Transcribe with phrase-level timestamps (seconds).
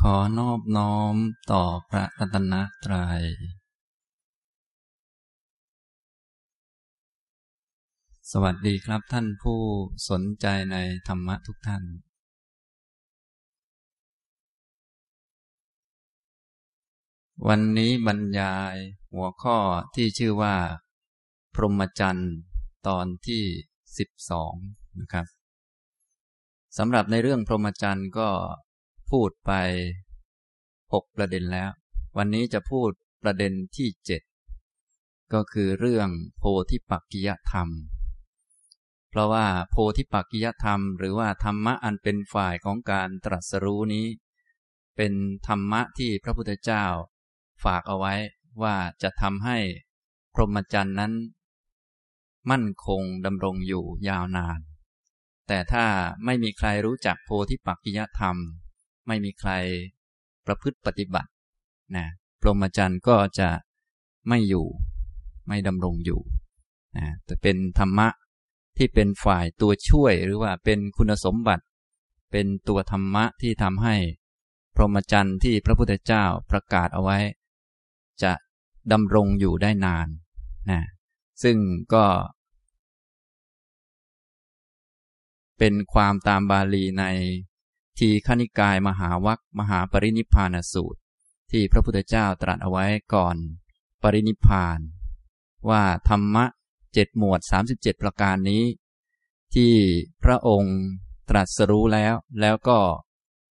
[0.00, 1.16] ขอนอบน้อม
[1.52, 3.22] ต่อพระรัตนตรัย
[8.30, 9.60] สวัสดีครับท่านผู้
[10.08, 10.76] สนใจใน
[11.08, 11.84] ธรรมะทุกท่าน
[17.48, 18.76] วันนี้บรรยาย
[19.12, 19.58] หัวข้อ
[19.94, 20.56] ที่ชื่อว่า
[21.54, 22.32] พรหมจรรย์
[22.88, 23.42] ตอนที่
[23.98, 24.54] สิบสอง
[25.00, 25.26] นะครับ
[26.78, 28.28] สำหรับในเรื่องพรหมจรรย์ก็
[29.10, 29.52] พูดไป
[30.92, 31.70] หกประเด็นแล้ว
[32.16, 32.90] วันนี้จะพูด
[33.22, 34.22] ประเด็นที่เจ็ด
[35.32, 37.68] ก็คือเรื่องโพธิปักกิยธรรม
[39.10, 44.06] เพราะว่าโพธิปักกิยธรรม หรือว่าธรรมะอันเป็นฝ่ายของการตรัสรู้นี้
[44.96, 45.12] เป็น
[45.46, 46.84] ธรรมะที่พระพุทธเจ้า
[47.64, 48.14] ฝากเอาไว้
[48.62, 49.58] ว่าจะทำให้
[50.34, 51.12] พรหมจรรย์นั้น
[52.50, 54.60] มั่นคงดำรงอยู่ยาวนาน
[55.48, 55.84] แต่ถ้า
[56.24, 58.36] ไม่มีใครรู้จักโพธิปักกิยธรรม
[59.06, 59.50] ไม่มีใคร
[60.46, 61.30] ประพฤติปฏิบัติ
[61.96, 62.06] นะ
[62.40, 63.48] พรหมจรรย์ก็จะ
[64.28, 64.66] ไม่อยู่
[65.48, 66.20] ไม่ดำรงอยู่
[66.96, 68.08] นะแต่เป็นธรรมะ
[68.76, 71.64] ที่เป็นฝ่ายตัวช่วยหรือว่าเป็นคุณสมบัติ
[72.32, 73.96] เป็นตัวธรรมะที่ทำให้
[74.74, 77.18] พรหมจรรย์ที่พระพุทธเจ้าประกาศเอาไว้
[78.22, 78.32] จะ
[78.92, 80.08] ดำรงอยู่ได้นาน
[80.70, 80.82] นะ
[81.42, 81.56] ซึ่ง
[81.94, 82.04] ก็
[85.58, 87.04] เป็นความตามบาลีใน
[87.98, 91.00] ทีขณิกายมหาวัคมหาปรินิพานสูตร
[91.50, 93.36] ที่พระพุทธเจ้าตรัสเอาไว้ก่อน
[94.02, 94.78] ปรินิพาน
[95.70, 96.44] ว่าธรรมะ
[96.92, 98.64] เจ็ดหมวดสามสิบเจ็ดประการนี้
[99.54, 99.72] ที่
[100.24, 100.78] พระองค์
[101.30, 102.78] ตรัสรู้แล้ว แล้วก็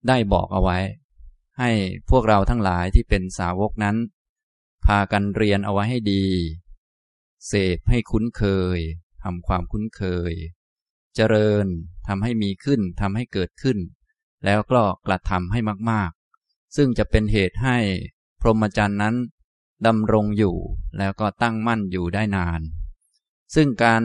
[0.08, 0.80] ได้บอกเอาไว้
[1.60, 1.72] ให้
[2.10, 3.98] พวกเราทั้งหลายที่เป็นสาวกนั้น
[4.86, 6.26] พากันเรียนเอาไว้ให้ดี
[7.48, 8.44] เสพให้คุ้นเค
[8.78, 8.80] ย
[9.24, 10.34] ทำความคุ้นเคย
[11.16, 11.66] เจริญ
[12.08, 13.78] ทำให้มีขึ้นทำให้เกิดขึ้น
[14.46, 15.60] แล้วก็กระทำให้
[15.92, 17.78] มากๆ ซึ่งจะเป็นเหตุให้
[18.42, 19.16] พรหมจรรย์นั้น
[19.88, 20.56] ดำรงอยู่
[20.98, 22.62] แล้วก็ตั้งมั่นอยู่ได้นาน
[23.56, 24.02] ซึ่งการ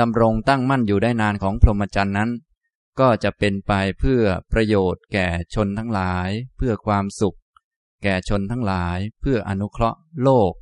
[0.00, 2.30] ดำรงตั้งมั่นอยู่ได้นานของพรหมจรรย์นั้น
[3.00, 7.38] ก็จะเป็นไปเพื่อประโยชน์แก่ชนทั้งหลาย เพื่อความสุข
[8.02, 10.52] แก่ชนทั้งหลาย เพื่ออนุเคราะห์โลก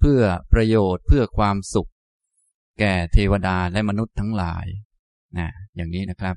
[0.00, 0.22] เพื่อ
[0.52, 1.90] ประโยชน์เพื่อความสุข
[2.80, 4.66] แก่เทวดาและมนุษย์ทั้งหลาย
[5.38, 6.36] นะอย่างนี้นะครับ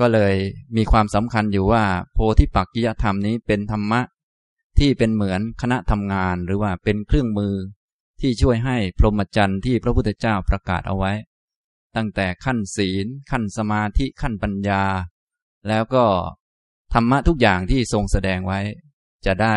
[0.00, 0.34] ก็เลย
[0.76, 4.00] มีความสำคัญอยู่ว่า โพธิปักกิยธรรมนี้เป็นธรรมะ
[4.78, 7.54] ที่เป็นเหมือนคณะทำงานหรือว่าเป็นเครื่องมือ
[8.20, 11.12] ที่ช่วยให้พรหมจรรย์ที่พระพุทธเจ้าประกาศเอาไว้
[11.96, 14.82] ตั้งแต่ขั้นศีล ขั้นสมาธิขั้นปัญญา
[15.68, 16.04] แล้วก็
[16.94, 18.60] ธรรมะทุกอย่างที่ทรงแสดงไว้
[19.26, 19.56] จะได้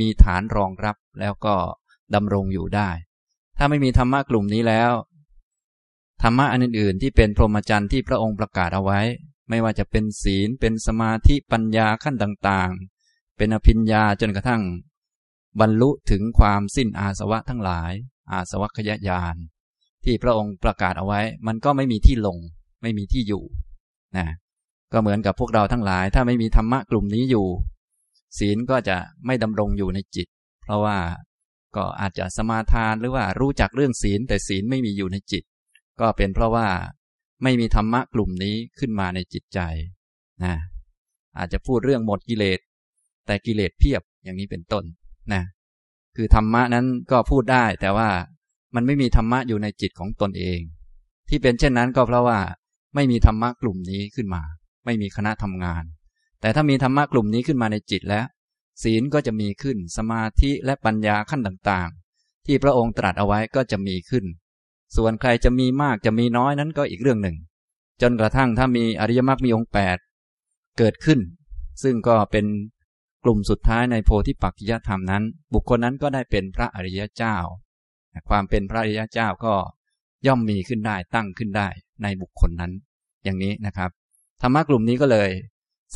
[0.00, 1.54] มีฐานรองรับแล้วก็
[2.14, 2.90] ดำรงอยู่ได้
[3.58, 4.92] ถ้าไม่มีธรรมะกลุ่มนี้แล้ว
[6.22, 9.00] ธรรมะอันอื่นๆที่เป็นพรหมจรรย์ที่พระองค์ประกาศเอาไว้
[9.52, 14.62] ไม่ว่าจะเป็นศีลเป็นสมาธิปัญญาขั้นต่างๆ เป็นอภิญญาจนกระทั่ง
[15.60, 17.92] บรรลุถึงความสิ้นอาสวะทั้งหลาย
[18.32, 19.36] อาสวัคยญาณ
[20.04, 22.38] ที่พระองค์ประกาศเอาไว้ มันก็ไม่มีที่ลง
[22.82, 23.42] ไม่มีที่อยู่
[24.16, 24.26] นะ
[24.92, 27.46] ก็เหมือนกับพวกเราทั้งหลาย ถ้าไม่มีธรรมะกลุ่มนี้อยู่
[28.38, 28.96] ศีลก็จะ
[29.26, 30.26] ไม่ดำรงอยู่ในจิต
[30.62, 30.98] เพราะว่า
[31.76, 35.44] ก็อาจจะสมาทานหรือว่ารู้จักเรื่องศีลแต่ศีลไม่มีอยู่ในจิต
[36.00, 36.68] ก็เป็นเพราะว่า
[37.42, 39.60] ไม่มีธรรมะกลุ่มนี้ขึ้นมาในจิตใจ
[40.44, 40.54] นะ
[41.38, 42.58] อาจจะพูดเรื่องหมดกิเลส
[43.26, 44.84] แต่กิเลสเพียบอย่างนี้เป็นต้น
[45.32, 45.42] นะ
[46.16, 48.10] คือธรรมะนั้นก็พูดได้แต่ว่า
[48.74, 50.60] มันไม่มีธรรมะอยู่ในจิตของตนเอง
[51.28, 52.38] ที่เป็นเช่นนั้นก็เพราะว่า
[52.94, 54.42] ไม่มีธรรมะกลุ่มนี้ขึ้นมา
[54.84, 55.84] ไม่มีคณะทำงาน
[56.40, 58.26] แต่ถ้ามีธรรมะกลุ่มนี้ขึ้นมาในจิตแล้ว
[58.82, 64.24] ศีลก็จะมีขึ้นสมาธิและปัญญาขั้นต่างๆ ที่พระองค์ตรัสเอาไว้ก็จะมีขึ้น
[64.96, 67.36] ส่วนใครจะมีมากจะมีน้อยนั้นก็อีกเรื่องหนึ่ง
[68.02, 69.98] จนกระทั่งถ้ามีอริยมรรคมีองค์แปด
[70.78, 71.20] เกิดขึ้น
[71.82, 72.46] ซึ่งก็เป็น
[73.24, 75.22] กลุ่มสุดท้ายในโพธิปักจิยธรรมนั้น
[75.54, 77.36] บุคคลนั้นก็ได้เป็นพระอริยเจ้า
[78.28, 79.54] ความเป็นพระอริยเจ้าก็
[80.26, 81.68] ย่อมมีขึ้นได้ตั้งขึ้นได้
[82.02, 82.72] ในบุคคลนั้น
[83.24, 83.90] อย่างนี้นะครับ
[84.42, 85.30] ธรรมะกลุ่มนี้ก็เลย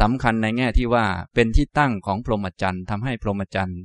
[0.00, 1.04] สำคัญในแง่ที่ว่า
[1.34, 3.80] เป็นที่ตั้งของพรหมจรรย์ทำให้พรหมจรรย์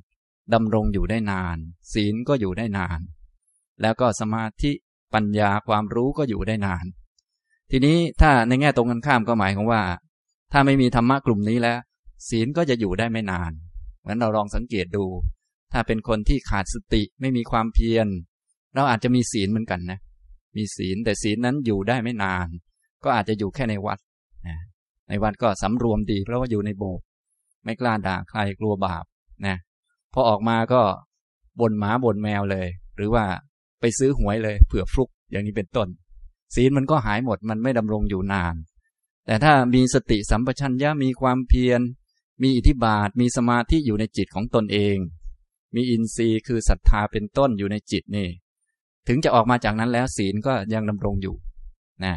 [0.54, 1.58] ดำรงอยู่ได้นาน
[1.94, 3.00] ศีลก็อยู่ได้นาน
[3.82, 4.72] แล้วก็สมาธิ
[5.14, 6.86] ปัญญาความรู้ก็อยู่ได้นาน
[7.72, 9.82] ทีนี้ถ้าในแง่ตรงกันข้ามก็หมายของว่า
[10.52, 11.80] ถ้าไม่มีธรรมะกลุ่มนี้แล้ว
[12.30, 13.52] ศีลก็จะอยู่ได้ไม่นาน
[14.00, 15.06] เหมือนเราลองสังเกตดู
[15.74, 18.08] ถ้าเป็นคนที่ขาดสติไม่มีความเพียร
[18.76, 20.00] เราอาจจะมีศีลเหมือนกันนะ
[20.58, 22.48] มีศีลแต่ศีลนั้นอยู่ได้ไม่นาน
[23.04, 24.00] ก็อาจจะอยู่แค่ในวัด
[24.48, 24.58] นะ
[25.10, 27.06] ในวัดก็สำรวมดีเพราะว่าอยู่ในโบสถ์
[27.66, 29.06] ไม่กล้าด่าใครกลัวบาป
[29.48, 29.58] นะ
[30.14, 30.82] พอออกมาก็
[31.60, 33.26] บ่นหมาบ่นแมวเลย หรือว่า
[33.82, 35.88] ไปซื้อหวยเลยเผื่อฟลุกอย่างนี้เป็นต้น
[36.56, 38.56] ศีลมันก็หายหมดมันไม่ดำรงอยู่นาน
[39.26, 41.82] แต่ถ้ามีสติสัมปชัญญะมีความเพียร
[42.42, 44.98] มีอิทธิบาท มีสมาธิอยู่ในจิตของตนเอง
[45.76, 48.28] มีอินทรีย์คือศรัทธาเป็นต้นอยู่ในจิตนี่
[49.08, 51.36] ถึงจะออกมาจากนั้นแล้วศีลก็ยังดำรงอยู่
[52.06, 52.16] นะ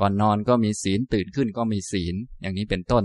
[0.00, 3.04] ก่อนนอนก็มีศีลตื่นขึ้นก็มีศีลอย่างนี้เป็นต้น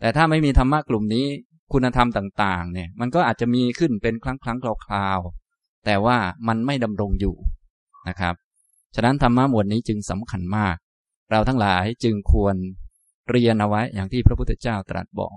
[0.00, 1.26] แต่ถ้าไม่มีธรรมะกลุ่มนี้
[1.72, 5.37] คุณธรรมต่าง ๆ เนี่ย มันก็อาจจะมีขึ้นเป็นครั้งครั้งคราวๆ
[5.84, 7.34] แต่ว่ามันไม่ดำรงอยู่
[8.08, 8.34] นะครับ
[8.94, 10.76] ฉะนั้นธรรมะหมวดนี้จึงสำคัญมาก
[11.30, 12.56] เราทั้งหลายจึงควร
[13.30, 15.36] เรียนเอาไว้อย่างที่พระพุทธเจ้าตรัสบอก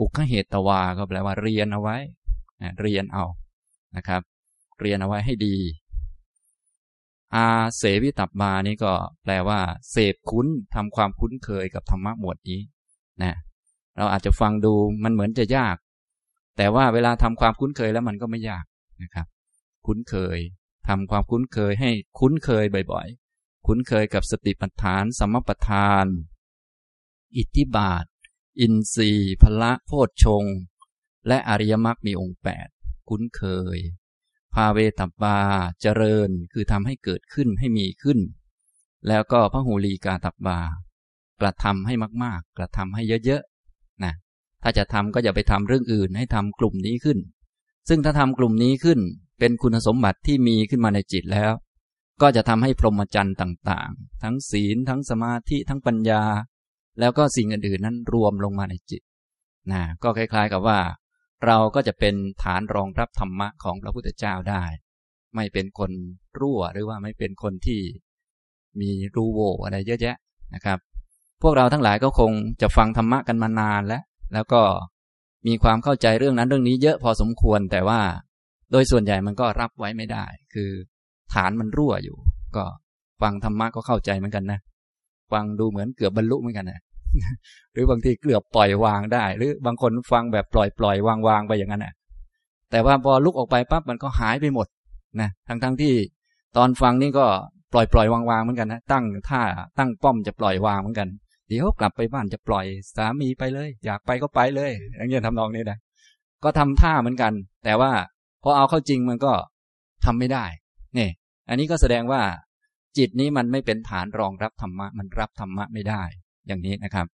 [0.00, 1.96] อุคเหตตวาก็แปลว่าเรียนเอาไว้
[2.80, 3.24] เรียนเอา
[3.96, 4.22] นะครับ
[4.80, 5.56] เรียนเอาไว้ให้ดี
[7.34, 7.46] อา
[7.76, 8.92] เสวิตับบานี้ก็
[9.22, 9.60] แปลว่า
[9.90, 12.60] เสพคุ้นทำความคุ้นเคยกับธรรมะหมวดนี้
[13.22, 13.34] นะ
[13.96, 14.72] เราอาจจะฟังดู
[15.04, 15.76] มันเหมือนจะยาก
[16.56, 18.64] แต่ว่าเวลาทำความคุ้นเคยแล้วมันก็ไม่ยาก
[19.02, 19.26] นะครับ
[19.86, 20.38] คุ้นเคย
[20.88, 26.06] ทำความคุ้นเคยให้คุ้นเคยบ่อยๆ คุ้นเคยกับสติปัฏฐานสมปัฏฐาน
[27.36, 28.04] อิทธิบาท
[28.60, 30.44] อินทรีย์พละโพชฌง
[31.28, 32.68] และอริยมรรคมีองค์แปด
[33.08, 33.42] คุ้นเค
[33.76, 33.78] ย
[34.54, 35.38] พาเวตับบา
[35.80, 38.18] เจริญคือทำให้เกิดขึ้นให้มีขึ้น
[39.08, 40.60] แล้วก็พระหูลีกาตับบา
[41.40, 41.94] กระทำให้
[42.24, 44.14] มาก ๆ กระทำให้เยอะๆนะ
[44.62, 47.18] ถ้าจะทำก็อย่าไปทำเรื่องอื่นให้ทำกลุ่มนี้ขึ้น
[47.92, 48.98] ซึ่งถ้าทำกลุ่มนี้ขึ้น
[49.38, 51.52] เป็นคุณสมบัติที่มีขึ้นมาในจิตแล้ว
[52.22, 56.22] ก็จะทำให้พรหมจรรย์ต่างๆ ทั้งศีล ทั้งสมาธิ ทั้งปัญญา
[57.00, 59.02] แล้วก็สิ่งอื่นๆนั้นรวมลงมาในจิต
[59.72, 60.78] นะก็คล้ายๆกับว่า
[61.46, 64.64] เราก็จะเป็นฐานรองรับธรรมะของพระพุทธเจ้าได้
[65.34, 65.90] ไม่เป็นคน
[66.40, 67.80] รั่วหรือว่าไม่เป็นคนที่
[68.80, 70.16] มีรูโวอะไรเยอะแยะ
[70.54, 70.78] นะครับ
[71.42, 72.32] พวกเราทั้งหลายก็คง
[72.62, 74.02] จะฟังธรรมะกันมานานแล้ว
[74.34, 74.62] แล้วก็
[75.46, 78.00] มีความเข้าใจเรื่องนั้นเรื่องนี้เยอะพอสมควรแต่ว่า
[78.72, 80.70] โดยส่วนใหญ่มันก็รับไว้ไม่ได้ คือ
[81.34, 82.16] ฐานมันรั่วอยู่
[82.56, 82.64] ก็
[83.22, 84.60] ฟังธรรมะก็เข้าใจเหมือนกันนะ
[85.32, 86.80] ฟังดูเหมือนเกือบบรรลุเหมือนกันนะ
[87.72, 91.94] หรือบางทีเกือบปล่อยวางได้ หรือบางคนฟังแบบปล่อยปล่อยวางวางไปอย่างนั้นแหละ
[92.70, 94.66] แต่ว่าพอลุกออกไปปั๊บมันก็หายไปหมด
[95.20, 95.94] นะทั้งทั้งที่
[96.56, 97.26] ตอนฟังนี่ก็
[97.72, 99.42] ปล่อยปล่อยวางวางเหมือนกันนะตั้งท่า
[99.78, 101.08] ตั้งป้อมจะปล่อยวางเหมือนกัน
[101.50, 102.66] เดี๋ยวกลับไปบ้านจะปล่อย
[102.96, 105.78] สามีไปเลย อยากไปก็ไปเลยอย่างเงี้ยทำนองนี้นะ
[106.44, 107.32] ก็ทำท่าเหมือนกัน
[107.64, 107.92] แต่ว่า
[108.42, 109.32] พอเอาเข้าจริงมันก็
[110.04, 110.44] ทำไม่ได้
[110.98, 111.08] นี่
[111.48, 112.22] อันนี้ก็แสดงว่า
[112.98, 116.02] จิตนี้มันไม่เป็นฐานรองรับธรรมะ มันรับธรรมะไม่ได้
[116.46, 117.06] อย่างนี้นะครับ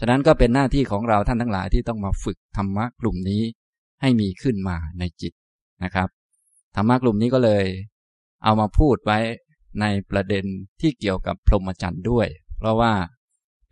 [0.00, 3.42] ฉะนั้นก็เป็นหน้าที่ของเราท่านทั้งหลายที่ต้องมาฝึกธรรมะกลุ่มนี้
[4.02, 5.32] ให้มีขึ้นมาในจิต
[5.84, 6.08] นะครับ
[6.76, 7.64] ธรรมะกลุ่มนี้ก็เลย
[8.44, 9.18] เอามาพูดไว้
[9.80, 10.44] ในประเด็น
[10.80, 12.26] ที่เกี่ยวกับพรหมจรรย์ด้วย
[12.58, 12.92] เพราะว่า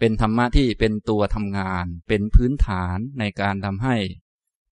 [0.05, 3.97] เป็นธรรมะที่เป็นตัวทำงาน เป็นพื้นฐานในการทำให้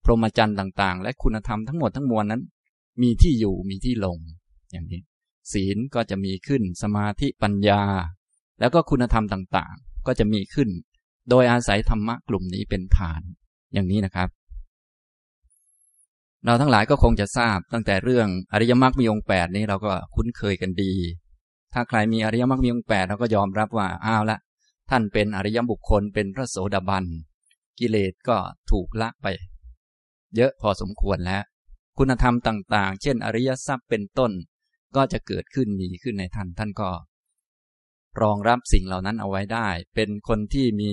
[0.04, 2.42] พรหมจรรย์ต่าง ๆ และคุณธรรมทั้งหมดทั้งมวลนั้น
[3.02, 4.18] มีที่อยู่มีที่ลง
[4.70, 5.00] อย่างนี้
[5.52, 7.82] ศีลก็จะมีขึ้นสมาธิปัญญา
[8.60, 10.68] แล้วก็คุณธรรมต่างๆ ก็จะมีขึ้น
[11.30, 13.22] โดยอาศัยธรรมะกลุ่มนี้เป็นฐาน
[13.72, 14.28] อย่างนี้นะครับ
[16.44, 20.92] เราทั้งหลายก็คงจะทราบตั้งแต่เรื่องอริยมรรคมีองค์แปดนี้เราก็คุ้นเคยกันดี
[21.72, 24.38] ถ้าใครมีอริยมรรคมีองค์แปดเราก็ยอมรับว่าอ้าวละ
[24.90, 27.04] ท่านเป็นอริยบุคคลเป็นพระโสดาบัน
[27.78, 28.36] กิเลสก็
[28.70, 29.26] ถูกละไป
[30.36, 31.42] เยอะพอสมควรแล้ว
[31.98, 34.32] คุณธรรมต่างๆ เช่น อริยทรัพย์เป็นต้น
[34.96, 36.90] ก็จะเกิดขึ้นมีขึ้นในท่านท่านก็
[38.22, 40.90] รองรับสิ่งเหล่านั้นเอาไว้ได้ เป็นคนที่มี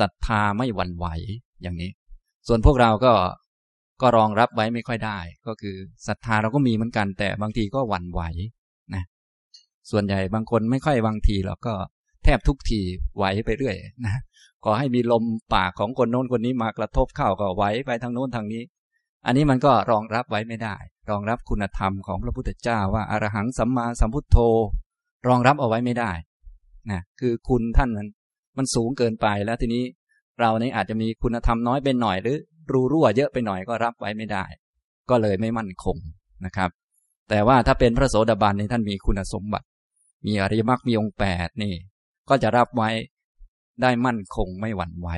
[0.00, 1.06] ศรัทธาไม่หวั่นไหว
[1.62, 1.90] อย่างนี้
[2.48, 3.12] ส่วนพวกเราก็
[4.02, 5.76] ก็รองรับไว้ไม่ค่อยได้ ก็คือ
[6.08, 8.22] ศรัทธาเราก็มีเหมือนกันแต่บางทีก็หวั่นไหว
[8.94, 9.04] นะ
[9.90, 11.74] ส่วนใหญ่บางคนไม่ค่อยบางทีเราก็
[12.26, 12.80] แทบทุกที
[13.16, 14.20] ไหวไปเรื่อยนะ
[14.64, 18.62] ขอให้มีลมปากของคนโน้นคนนี้มากระทบเข้าก็ไหวไปทางโน้นทางนี้
[19.26, 20.76] อันนี้มันก็รองรับไว้ไม่ได้
[21.10, 24.38] รองรับคุณธรรมของพระพุทธเจ้าว่าอารหังสัมมาสัมพุทโธ
[25.28, 26.12] รองรับเอาไว้ไม่ได้
[26.90, 28.08] นะคือคุณท่านนั้น
[28.56, 29.84] มันสูงเกินไปแล้วทีนี้
[30.40, 32.36] เราเนี่ยอาจจะมีคุณธรรมน้อยไปหน่อยหรือ
[32.72, 34.44] รูรั่วเยอะไปหน่อยก็รับไว้ไม่ได้
[35.10, 35.96] ก็เลยไม่มั่นคง
[36.44, 36.70] นะครับ
[37.30, 39.66] แต่ว่าถ้าเป็นพระโสดาบันนี่ท่านมีคุณสมบัติ
[40.26, 41.72] มีอริยมรรคมีองค์แปดนี่
[42.28, 42.90] ก็จะรับไว้
[43.82, 45.08] ได้มั่นคงไม่หวั่นไหว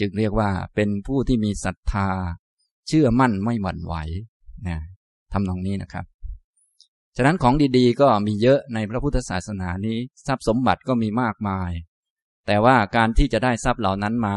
[0.00, 2.08] จึงเรียกว่าเป็นผู้ที่มีศรัทธา
[2.88, 3.94] เชื่อมั่นไม่หวั่นไหว
[4.68, 4.78] นะ
[5.32, 6.04] ทำนองนี้นะครับ
[7.16, 11.70] ฉะนั้นของดีๆ ก็มีเยอะในพระพุทธศาสนานี้ ทรัพย์สมบัติก็มีมากมาย
[12.46, 14.36] แต่ว่าการที่จะได้ทรัพย์เหล่านั้นมา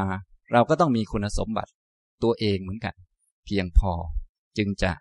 [0.52, 1.72] เราก็ต้องมีคุณสมบัติ
[2.24, 2.96] ตัวเองเหมือนกัน
[3.46, 3.92] เพียงพอ
[4.58, 4.92] จึงจะ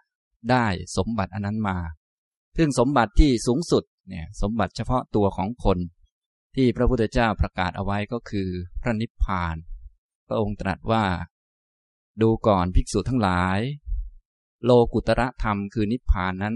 [0.50, 0.66] ได้
[0.96, 1.76] สมบัติอันนั้นมา
[2.56, 5.78] ซึ่งสมบัติที่สูงสุดเนี่ยสมบัติเฉพาะตัวของคน
[6.56, 8.48] ที่พระพุทธเจ้าประกาศเอาไว้ก็คือ
[8.82, 9.56] พระนิพพาน
[10.26, 11.04] พระองค์ตรัสว่า
[12.22, 13.58] ดูก่อนภิกษุทั้งหลาย
[14.64, 16.54] โลกุตระธรรมคือนิพพานนั้น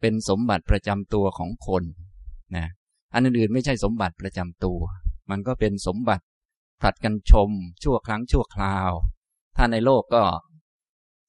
[0.00, 1.82] เป็นสมบัติประจำตัวของคน
[2.56, 2.66] นะ
[3.14, 4.80] อันอื่นๆไม่ใช่สมบัติประจำตัว
[5.30, 6.24] มันก็เป็นสมบัติ
[6.80, 7.50] ผลัดกันชม
[7.82, 8.90] ชั่วครั้งชั่วคราว
[9.56, 10.24] ถ้าในโลกก็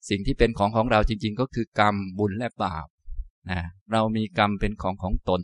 [0.08, 2.86] สิ่งที่เป็นของของเราจริง ๆ ก็คือกรรมบุญและบาป
[3.50, 3.60] นะ
[3.92, 5.40] เรามีกรรมเป็นของของตน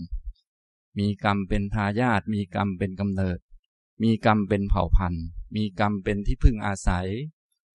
[0.98, 3.38] มีกรรมเป็นทายาทมีกรรมเป็นกำเนิด
[4.02, 5.24] มีกรรมเป็นเผ่าพันธุ์
[5.56, 7.08] มีกรรมเป็นที่พึ่งอาศัย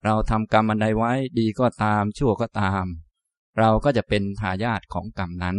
[0.06, 2.86] เราทำกรรมอันใดไว้ดีก็ตามชั่วก็ตาม
[3.60, 5.58] เราก็จะเป็นทายาทของกรรมนั้น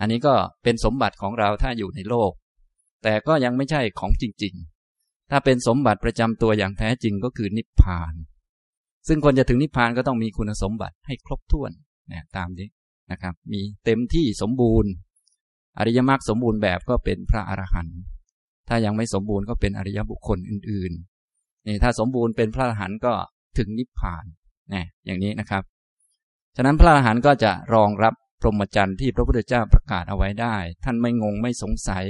[0.00, 2.32] อันนี้ก็เป็นสมบัติของเราถ้าอยู่ในโลก
[3.02, 4.54] แต่ก็ยังไม่ใช่ของจริง
[4.92, 8.14] ๆ ถ้าเป็นสมบัติประจำตัวอย่างแท้จริงก็คือนิพพาน
[9.08, 11.70] ซึ่งคนจะถึงนิพพานก็ต้องมีคุณสมบัติให้ครบถ้วน
[12.12, 12.68] นะตามนี้
[13.10, 14.90] นะครับ มีเต็มที่สมบูรณ์
[15.78, 17.98] อริยมรรคสมบูรณ์แบบก็เป็นพระอรหันต์
[18.68, 23.12] ถ้ายังไม่สมบูรณ์ก็เป็นอริยบุคคลอื่นๆนี่ถ้าสมบูรณ์เป็นพระอรหันต์ก็
[23.58, 24.24] ถึงนิพพาน
[24.74, 25.62] นะอย่างนี้นะครับ
[26.56, 32.04] ฉะนั้นพระอรหันต์ก็จะรองรับพรหมจรรย์ที่พระพุทธเจ้าประกาศเอาไว้ได้ ท่านไม่งงไม่สงสัย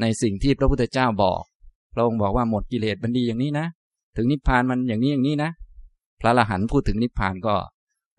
[0.00, 1.42] ในสิ่งที่พระพุทธเจ้าบอก
[1.94, 3.66] พระองค์บอกว่าหมดกิเลสมันดีอย่างนี้นะ
[4.16, 5.50] ถึงนิพพานมันอย่างนี้อย่างนี้นะ
[6.20, 7.54] พระอรหันต์พูดถึงนิพพานก็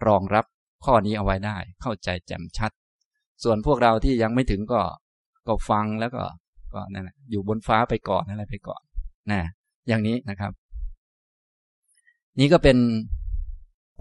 [0.08, 0.46] รองรับ
[0.86, 2.72] ข้อนี้เอาไว้ได้ เข้าใจแจ่มชัด
[3.44, 4.82] ส่วนพวกเราที่ยังไม่ถึงก็
[5.48, 6.24] ก็ฟังแล้วก็
[6.74, 8.82] ก็นั่นแหละอยู่บนฟ้าไปก่อนอะไรไปก่อน
[9.32, 9.42] นะ
[9.88, 10.52] อย่างนี้นะครับ
[12.40, 12.78] นี่ก็เป็น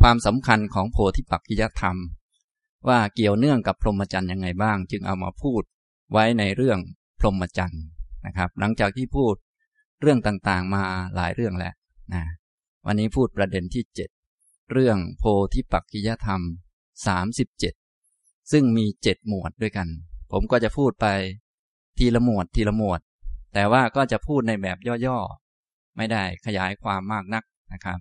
[0.01, 1.97] ความสำคัญของโพธิปักขิยธรรม
[2.89, 5.63] ว่าเกี่ยวเนื่องกับพรหมจรรย์ยังไงบ้าง จึงเอามาพูด
[6.13, 6.79] ไว้ในเรื่อง
[7.19, 7.85] พรหมจรรย์
[8.27, 9.35] นะครับ หลังจากที่พูด
[10.01, 10.83] เรื่องต่างๆมา
[11.17, 11.75] หลายเรื่องแล้ว
[12.15, 12.23] นะ
[12.87, 14.11] วันนี้พูดประเด็นที่เจ็ด
[14.73, 16.41] เรื่องโพธิปักกิยธรรม
[17.07, 17.75] สามสิบเจ็ด
[18.53, 19.89] ซึ่งมีเจ็ดหมวดด้วยกัน
[20.33, 21.07] ผมก็จะพูดไป
[21.99, 23.01] ทีละหมวดทีละหมวด
[23.55, 27.99] แต่ว่าก็จะพูดในแบบย่อๆ ไม่ได้ขยายความมากนักนะครับ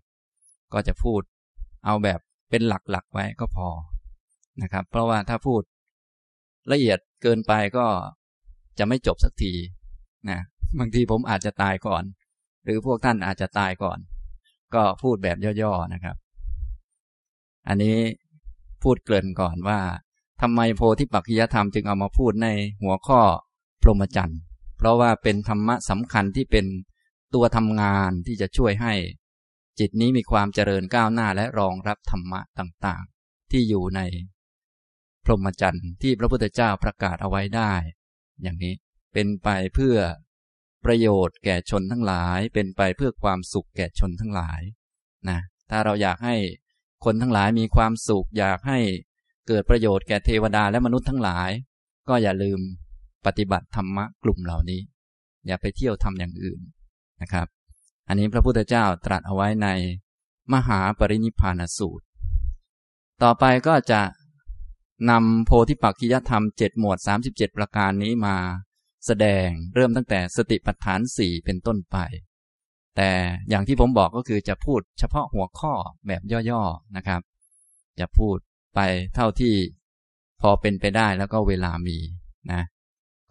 [0.73, 1.21] ก็จะพูด
[1.85, 3.67] เอาแบบเป็นหลักๆไว้ก็พอ
[4.61, 5.61] นะครับ เพราะว่าถ้าพูด
[6.71, 7.85] ละเอียดเกินไปก็
[8.79, 9.53] จะไม่จบสักที
[10.29, 10.39] นะ
[10.79, 12.03] บางทีผมอาจจะตายก่อน
[12.63, 13.99] หรือพวกท่านอาจจะตายก่อน
[14.75, 16.15] ก็พูดแบบย่อๆนะครับ
[17.67, 17.97] อันนี้
[18.83, 19.79] พูดเกริ่นก่อนว่า
[20.41, 22.47] ทำไมโพธิปักขิยธรรมจึงเอามาพูดใน
[22.81, 23.21] หัวข้อ
[23.81, 24.39] พรหมจรรย์
[24.77, 26.65] เพราะว่าเป็นธรรมะสำคัญที่เป็น
[27.33, 28.93] ตัวทำงานที่จะช่วยให้
[29.79, 34.01] จิตนี้มีความเจริญก้าวหน้าและรองรับธรรมะต่างๆ ที่อยู่ใน
[35.25, 37.73] พรหมจรรย์ที่พระพุทธเจ้าประกาศเอาไว้ได้
[38.41, 38.73] อย่างนี้
[39.13, 39.97] เป็นไปเพื่อ
[40.85, 44.61] ประโยชน์แก่ชนทั้งหลาย เป็นไปเพื่อความสุขแก่ชนทั้งหลาย
[45.29, 45.39] นะ
[45.69, 46.35] ถ้าเราอยากให้
[47.05, 48.79] คนทั้งหลายมีความสุข อยากให้
[49.47, 51.49] เกิดประโยชน์แก่เทวดาและมนุษย์ทั้งหลาย
[52.09, 52.59] ก็อย่าลืม
[53.25, 54.81] ปฏิบัติธรรมะกลุ่มเหล่านี้
[55.47, 56.59] อย่าไปเที่ยวทำอย่างอื่น
[57.21, 57.47] นะครับ
[58.07, 59.67] อันนี้พระพุทธเจ้าตรัสเอาไว้ใน
[60.53, 62.05] มหาปรินิพานสูตร
[63.23, 64.01] ต่อไปก็จะ
[65.09, 68.35] นำโพธิปักขิยธรรมเจ็ดหมวดสามสิบเจ็ดประการนี้มา
[69.05, 71.97] แสดงเริ่มตั้งแต่สติปัฏฐานสี่เป็นต้นไป
[72.95, 73.09] แต่
[73.49, 75.73] อย่างที่ผมบอกก็คือจะพูดเฉพาะหัวข้อ
[76.07, 77.21] แบบย่อๆนะครับ
[77.99, 78.37] จะพูด
[78.77, 78.81] ไป
[79.15, 79.53] เท่าที่
[80.41, 81.97] พอเป็นไปได้แล้วก็เวลามี
[82.51, 82.61] นะ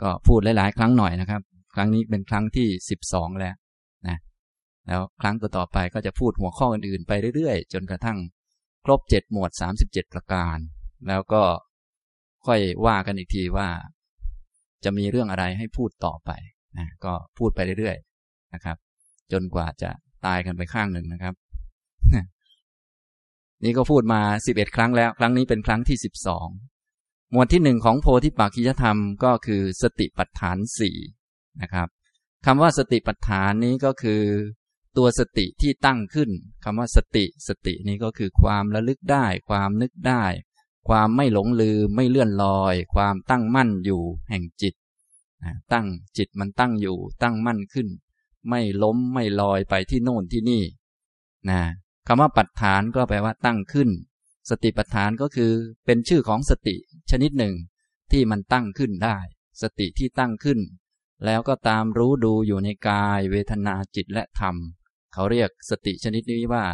[0.03, 1.43] ก็พูดหลาย ๆ ครั้งหน่อยนะครับ
[1.75, 3.55] ครั้งนี้เป็นครั้งที่สิบสองแล้ว
[4.09, 4.17] นะ
[4.87, 8.19] แล้วครั้งต่อๆไปก็จะพูดหัวข้ออื่นๆไปเรื่อย ๆ จนกระทั่ง
[8.85, 10.59] ครบเจ็ดหมวดสามสิบเจ็ดประการ
[11.09, 11.43] แล้วก็
[12.47, 13.69] ค่อยว่ากันอีกทีว่า
[14.85, 16.31] จะมีเรื่องอะไรให้พูดต่อไป
[16.79, 18.77] นะก็พูดไปเรื่อยๆนะครับ
[19.33, 19.91] จนกว่าจะ
[20.27, 21.35] ตายกันไปข้างหนึ่งนะครับ
[23.65, 26.49] นี่ก็พูดมาสิบเอ็ดครั้งแล้ว ครั้งนี้เป็นครั้งที่สิบสอง
[27.33, 30.97] หมวดที่หนึ่งของโพธิปักขิยธรรมก็คือสติปัฏฐานสี่
[31.63, 31.89] นะครับ
[32.47, 34.23] คำว่าสติปัฏฐานนี้ก็คือ
[34.97, 36.31] ตัวสติที่ตั้งขึ้น
[36.65, 40.25] คำว่าสติ สตินี้ก็คือความระลึกได้ ความนึกได้
[40.89, 44.75] ความไม่หลงลืมไม่เลื่อนลอย ความตั้งมั่นอยู่แห่งจิต
[45.73, 45.87] ตั้ง
[46.17, 47.89] จิตมันตั้งอยู่ ตั้งมั่นขึ้น
[48.49, 50.63] ไม่ล้มไม่ลอยไปที่โน่นที่นี่
[51.51, 51.61] นะ
[52.07, 53.89] คำว่าปัฏฐานก็แปลว่าตั้งขึ้น
[54.51, 55.53] สติปัฏฐานก็คือ
[55.87, 56.77] เป็นชื่อของสติ
[57.11, 57.55] ชนิดหนึ่ง
[58.13, 59.19] ที่มันตั้งขึ้นได้
[59.63, 60.59] สติที่ตั้งขึ้น
[61.25, 64.55] แล้วก็ตามรู้ดูอยู่ในกาย เวทนาจิตและธรรม
[65.13, 66.65] เขาเรียกสติชนิดนี้ว่า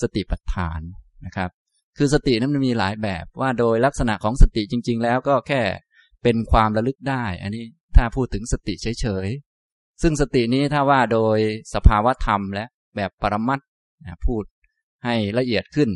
[0.00, 0.80] สติปัฏฐาน
[1.26, 1.50] นะครับ
[1.96, 5.62] คือสตินั้นมันมีหลายแบบว่าโดยลักษณะของสติจริง ๆ แล้วก็แค่
[6.22, 7.64] เป็นความระลึกได้ อันนี้
[7.96, 11.38] ถ้าพูดถึงสติเฉยๆซึ่งสตินี้ถ้าว่าโดย
[11.74, 12.64] สภาวะธรรมและ
[12.96, 13.60] แบบปรมัต
[14.26, 14.44] พูด
[15.04, 15.90] ให้ละเอียดขึ้น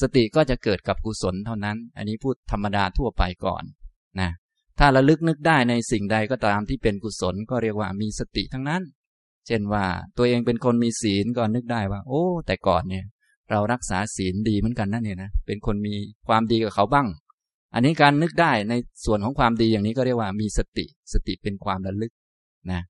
[0.00, 3.64] สติก็จะเกิดกับกุศลเท่านั้น อันนี้พูดธรรมดาทั่วไปก่อน
[4.20, 4.30] นะ
[4.78, 8.82] ถ้าระลึกนึกได้ในสิ่งใดก็ตามที่เป็นกุศลก็เรียกว่ามีสติทั้งนั้น
[9.46, 9.84] เช่นว่า
[10.16, 13.04] ตัวเองเป็นคนมีศีลก็นึกได้ว่า โอ้ แต่ก่อนเนี่ย
[13.50, 15.94] เรารักษาศีลดีเหมือนกันนั่นเนี่ยนะเป็นคนมี
[16.28, 17.06] ความดีกับเขาบ้าง
[17.74, 22.12] อันนี้การนึกได้ในส่วนของความดีอย่างนี้ก็เรียกว่ามีสติ สติเป็นความระลึก
[22.72, 22.80] นะ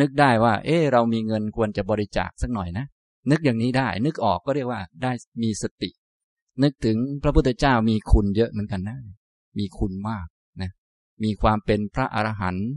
[0.00, 2.86] นึกได้ว่า เออเรามีเงินควรจะบริจาคสักหน่อยนะ
[3.30, 5.90] นึกอย่างนี้ได้ นึกออกก็เรียกว่าได้มีสติ
[6.62, 8.98] นึกถึงพระพุทธเจ้ามีคุณเยอะเหมือนกันนะ
[9.58, 10.26] มีคุณมาก
[10.60, 10.70] นะ
[11.24, 12.68] มีความเป็นพระอรหันต์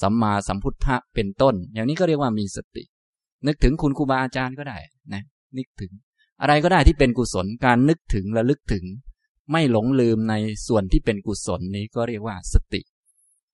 [0.00, 2.84] สัมมาสัมพุทธะเป็นต้น อย่างนี้ก็เรียกว่ามีสติ
[3.46, 4.78] นึกถึงคุณครูบาอาจารย์ก็ได้
[5.14, 5.22] นะ
[5.56, 5.92] นึกถึง
[6.40, 8.84] อะไรก็ได้ที่เป็นกุศลการนึกถึงระลึกถึง
[9.52, 10.34] ไม่หลงลืมใน
[10.66, 12.80] ส่วนที่เป็นกุศลนี้ก็เรียกว่าสติ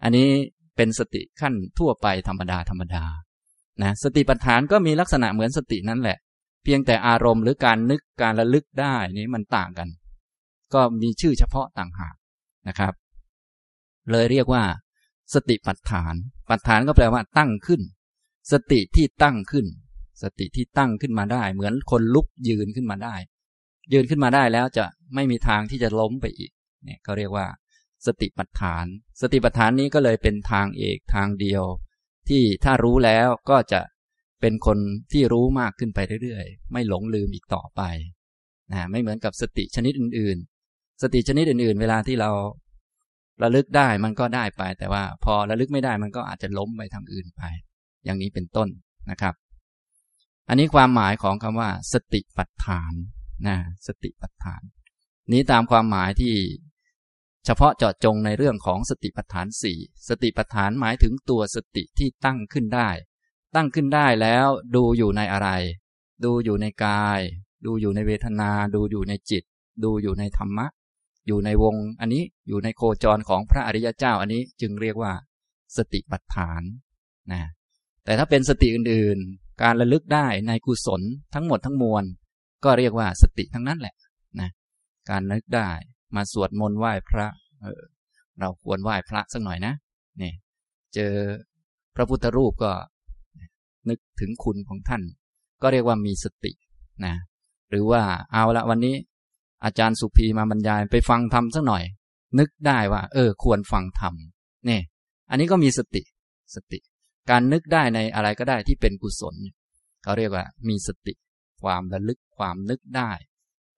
[0.02, 0.28] อันนี้
[0.76, 3.04] เป็นสติขั้นทั่วไปธรรมดาธรรมดา
[3.82, 6.18] นะสติปัฏฐานก็มีลักษณะเหมือนสตินั่นแหละ
[6.64, 9.88] เพียงแต่อารมณ์หรือการนึกการระลึกได้นี้มันต่างกัน
[10.74, 12.14] ก็มีชื่อเฉพาะต่างหาก
[12.68, 12.92] นะครับ
[14.10, 14.64] เลยเรียกว่า
[15.34, 16.14] สติปัฏฐาน
[16.48, 17.80] ปัฏฐานก็แปลว่าตั้งขึ้น
[18.52, 19.66] สติที่ตั้งขึ้น
[20.22, 23.14] สติที่ตั้งขึ้นมาได้ เหมือนคนลุกยืนขึ้นมาได้
[23.92, 26.50] ยืนขึ้นมาได้แล้วจะไม่มีทางที่จะล้มไปอีก
[26.84, 27.46] เนี่ยเขาเรียกว่า
[28.06, 28.84] สติปัฏฐาน
[29.20, 31.64] สติปัฏฐานนี้ก็เลยเป็นทางเอกทางเดียว
[32.28, 33.80] ที่ถ้ารู้แล้วก็จะ
[34.40, 34.78] เป็นคน
[35.12, 37.82] ที่รู้มากขึ้นไปเรื่อยๆ ไม่หลงลืมอีกต่อไป
[38.72, 42.30] นะไม่เหมือนกับสติชนิดอื่นๆ สติชนิดอื่นๆ เวลาที่เรา
[43.42, 47.42] ระลึกได้มันก็ได้ไป แต่ว่าพอระลึกไม่ได้มันก็อาจจะล้มไปทางอื่นไป
[48.04, 48.68] อย่างนี้เป็นต้น
[49.10, 49.34] นะครับ
[50.48, 52.92] อันนี้ความหมายของคำว่า สติปัฏฐาน
[53.48, 53.56] นะ
[53.86, 54.62] สติปัฏฐาน
[55.32, 56.34] นี้ตามความหมายที่
[57.46, 59.78] เฉพาะเจาะจงในเรื่องของสติปัฏฐานสี่
[60.08, 62.88] สติปัฏฐานหมายถึงตัวสติที่ตั้งขึ้นได้
[63.54, 65.48] ตั้งขึ้นได้แล้วดูอยู่ในอะไร
[66.24, 67.20] ดูอยู่ในกาย
[67.64, 69.42] ดูอยู่ในเวทนา ดูอยู่ในจิต
[69.84, 70.66] ดูอยู่ในธรรมะ
[71.26, 75.12] อยู่ในวงอันนี้อยู่ในโคจรของพระอริยเจ้าอันนี้จึงเรียกว่า
[75.76, 76.62] สติปัฏฐาน
[77.32, 77.42] นะ
[78.04, 81.02] แต่ถ้าเป็นสติอื่นๆ การระลึกได้ในกุศล
[81.34, 82.04] ทั้งหมดทั้งมวล
[82.64, 83.94] ก็เรียกว่าสติทั้งนั้นแหละ
[84.40, 84.50] นะ
[85.10, 85.70] การนึกได้
[86.16, 87.26] มาสวดมนต์ไหว้พระ
[87.60, 87.82] เออ
[88.40, 89.74] เราควรไหว้พระสักหน่อยนะ
[90.22, 90.32] นี่
[90.94, 91.14] เจอ
[91.94, 92.72] พระพุทธรูปก็
[93.88, 95.02] นึกถึงคุณของท่าน
[95.62, 96.52] ก็เรียกว่ามีสติ
[97.06, 97.14] นะ
[97.70, 98.94] หรือว่าเอาละวันนี้
[99.64, 101.84] อาจารย์สุภีมาบรรยายไปฟังธรรมสักหน่อย
[102.38, 104.14] นึกได้ว่า เออ ควรฟังธรรม
[104.68, 104.80] นี่
[105.30, 106.02] อันนี้ก็มีสติ
[106.54, 106.78] สติ
[107.30, 109.36] การนึกได้ในอะไรก็ได้ที่เป็นกุศล
[110.02, 111.14] เขาเรียกว่า มีสติ
[111.62, 113.12] ความระลึกความนึกได้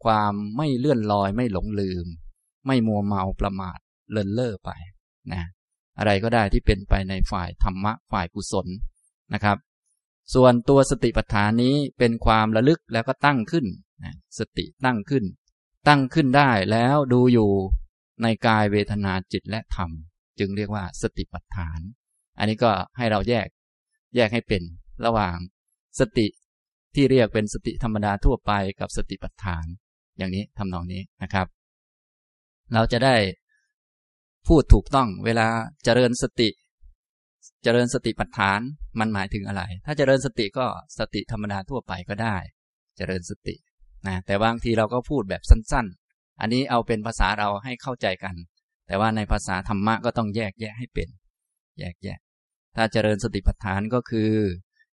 [0.04, 2.06] ความไม่เลื่อนลอยไม่หลงลืม
[2.66, 3.78] ไม่มัวเมาประมาท
[4.10, 4.70] เลินเล่อไป
[5.32, 5.42] นะ
[5.98, 8.66] อะไรก็ได้ที่เป็นไปในฝ่ายธรรมะฝ่ายกุศล
[9.34, 9.56] นะครับ
[10.34, 13.66] ส่วนตัวสติปัฏฐานนี้เป็นความระลึกแล้วก็ตั้งขึ้น
[14.38, 15.24] สติตั้งขึ้น
[15.88, 17.50] ตั้งขึ้นได้แล้วดูอยู่
[18.22, 19.90] ในกายเวทนาจิตและธรรม
[20.38, 21.80] จึงเรียกว่าสติปัฏฐาน
[22.38, 23.48] อันนี้ก็ให้เราแยก
[24.16, 24.62] แยกให้เป็น
[25.04, 25.36] ระหว่าง
[26.00, 26.26] สติ
[26.94, 29.64] ที่เรียกเป็นสติธรรมดาทั่วไปกับสติปัฏฐาน
[30.18, 31.46] อย่างนี้ทำนองนี้นะครับ
[32.74, 33.16] เราจะได้
[34.48, 35.48] พูดถูกต้องเวลา
[35.84, 36.48] เจริญสติ
[37.62, 38.60] เจริญสติปัฏฐาน
[38.98, 40.66] มันหมายถึงอะไร ถ้าเจริญสติก็
[40.98, 42.36] สติธรรมดาทั่วไปก็ได้
[42.96, 43.54] เจริญสติ
[44.06, 48.34] นะแต่บางทีเราก็พูดแบบสั้น ๆ อันนี้เอาเป็นภาษาเราให้เข้าใจกัน
[48.86, 51.08] แต่ว่าในภาษาธรรมะก็ต้องแยกแยะให้เป็น
[51.78, 52.18] แยกแยะ
[52.76, 54.32] ถ้าเจริญสติปัฏฐานก็คือ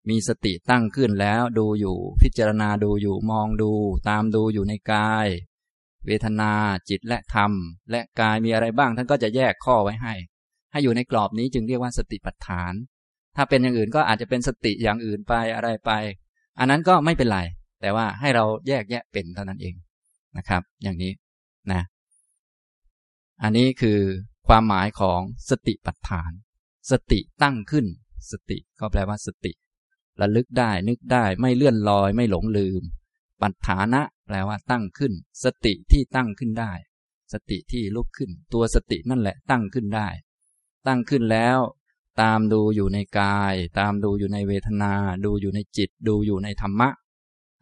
[0.09, 3.73] มีสติตั้งขึ้นแล้วดูอยู่ พิจารณาดูอยู่มองดู
[4.09, 5.29] ตามดูอยู่ในกาย
[6.07, 6.53] เวทนา
[6.89, 7.53] จิตและธรรม
[7.91, 10.15] และกายมีอะไรบ้างท่านก็จะแยกข้อไว้ให้
[10.77, 12.73] ให้อยู่ในกรอบนี้จึงเรียกว่าสติปัฏฐาน
[13.37, 15.91] ถ้าเป็นอย่างอื่นก็อาจจะเป็นสติอย่างอื่นไปอะไรไป
[16.59, 17.41] อันนั้นก็ไม่เป็นไร
[17.81, 19.75] แต่ว่าให้เราแยกแยะเป็นเท่านั้นเอง
[20.37, 21.13] นะครับ อย่างนี้
[21.73, 21.83] นะ
[23.43, 24.01] อันนี้คือ
[24.49, 26.31] ความหมายของสติปัฏฐาน
[26.91, 27.87] สติตั้งขึ้น
[28.31, 29.53] สติก็แปลว่าสติ
[30.21, 32.83] ระลึกได้นึกได้ไม่เลื่อนลอย ไม่หลงลืม
[33.43, 35.13] ปัฏฐานะ แปลว่าตั้งขึ้น
[35.45, 36.73] สติที่ตั้งขึ้นได้
[37.33, 40.09] สติที่ลุกขึ้น ตัวสตินั่นแหละตั้งขึ้นได้
[40.87, 41.59] ตั้งขึ้นแล้ว
[42.23, 44.93] ตามดูอยู่ในกาย ตามดูอยู่ในเวทนา
[45.25, 46.89] ดูอยู่ในจิต ดูอยู่ในธรรมะ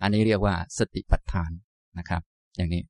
[0.02, 1.50] อันนี้เรียกว่าสติปัฏฐาน
[1.98, 2.22] นะครับ
[2.56, 2.82] อย่างนี้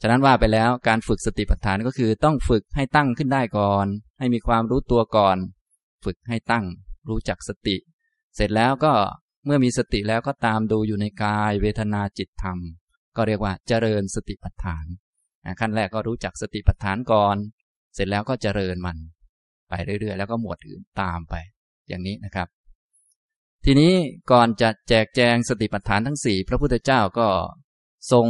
[0.00, 3.86] ฉะนั้นว่าไปแล้วการฝึกสติปัฏฐานก็คือต้องฝึกให้ตั้งขึ้นได้ก่อน
[4.18, 5.36] ให้มีความรู้ตัวก่อน
[6.04, 6.64] ฝึกให้ตั้ง
[7.08, 7.76] รู้จักสติ
[8.36, 8.92] เสร็จแล้วก็
[9.44, 12.58] เมื่อมีสติแล้วก็ตามดูอยู่ในกาย เวทนาจิตธรรม
[13.16, 14.86] ก็เรียกว่าเจริญสติปัฏฐาน
[15.60, 17.36] ขั้นแรกก็รู้จักสติปัฏฐานก่อน
[17.94, 18.96] เสร็จแล้วก็เจริญมัน
[19.68, 21.34] ไปเรื่อยๆ แล้วก็หมวดอื่นตามไป
[21.88, 22.48] อย่างนี้นะครับ
[23.64, 23.92] ทีนี้
[24.30, 27.28] ก่อนจะแจกแจงสติปัฏฐานทั้งสี่พระพุทธเจ้าก็
[28.12, 28.26] ทรง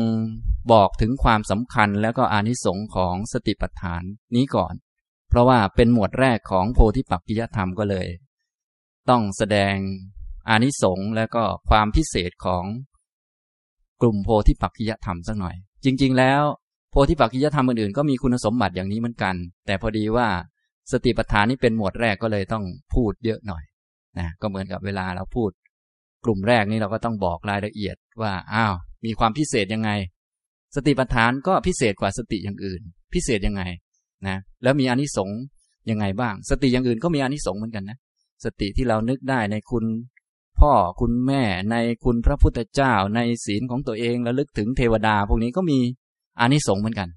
[0.73, 4.03] บอกถึงความสำคัญแล้วก็อานิสงค์ของสติปัฏฐาน
[4.37, 4.75] นี้ก่อน
[5.29, 8.07] เพราะว่าเป็นหมวดแรกของโพธิปักกิยธรรมก็เลย
[9.11, 9.75] ต้องแสดง
[10.49, 12.65] อานิสงส์และก็ความพิเศษของ
[14.03, 16.43] กลุ่มโพธิปักกิยธรรมสักหน่อย จริง ๆ แล้ว
[16.91, 19.35] โพธิปักกิยธรรมอื่นๆก็มีคุณสมบัติอย่างนี้เหมือนกัน
[19.67, 20.29] แต่พอดีว่า
[20.93, 23.65] สติปัฏฐานนี้เป็นหมวดแรกก็เลยต้องพูดเยอะหน่อย
[24.19, 25.51] นะก็เหมือนกับเวลาเราพูด
[26.25, 29.91] กลุ่มแรกนี้เราก็ต้องบอกรายละเอียดว่าอ้าวมีความพิเศษยังไง
[30.77, 32.81] สติปัฏฐานก็พิเศษกว่าสติอย่างอื่น
[33.15, 33.63] พิเศษยังไง
[34.27, 35.39] นะแล้วมีอนิสงส์
[35.91, 37.99] ยังไงบ้าง สติอย่างอื่นก็มีอนิสงส์เหมือนกันนะ
[38.45, 39.85] สติที่เรานึกได้ในคุณ
[40.61, 45.79] พ่อคุณแม่ในคุณพระพุทธเจ้าในศีลของตัวเองระลึกถึงเทวดา พวกนี้ก็มี
[46.41, 47.09] อนิสงส์เหมือนกัน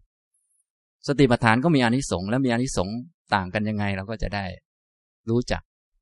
[1.08, 2.98] สติปัฏฐานก็มีอนิสงส์และมีอนิสงส์
[3.34, 4.46] ต่างกันยังไงเราก็จะได้
[5.30, 5.62] รู้จัก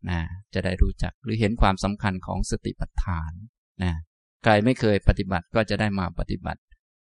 [0.10, 0.20] นะ
[0.54, 3.32] จะได้รู้จักหรือเห็นความสำคัญของสติปัฏฐาน
[3.84, 3.94] นะ
[4.44, 6.62] ใครไม่เคยปฏิบัติก็จะได้มาปฏิบัติ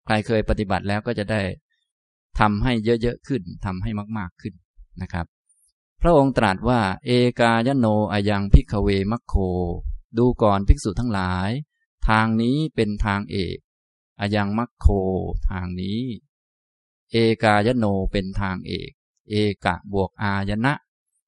[0.06, 1.40] ใครเคยปฏิบัติแล้วก็จะได้
[2.40, 4.54] ทำให้เยอะๆขึ้นทำให้มาก ๆขึ้น
[5.02, 5.26] นะครับ
[6.02, 9.34] พระองค์ตรัสว่า เอกายโนอายังพิกเวมัคโค
[10.18, 11.50] ดูก่อนภิกษุทั้งหลาย
[12.08, 13.56] ทางนี้เป็นทางเอก
[14.20, 14.86] อายังมัคโค
[15.50, 16.00] ทางนี้
[17.12, 18.90] เอกายโนเป็นทางเอก
[19.30, 20.74] เอกะบวกอายนะ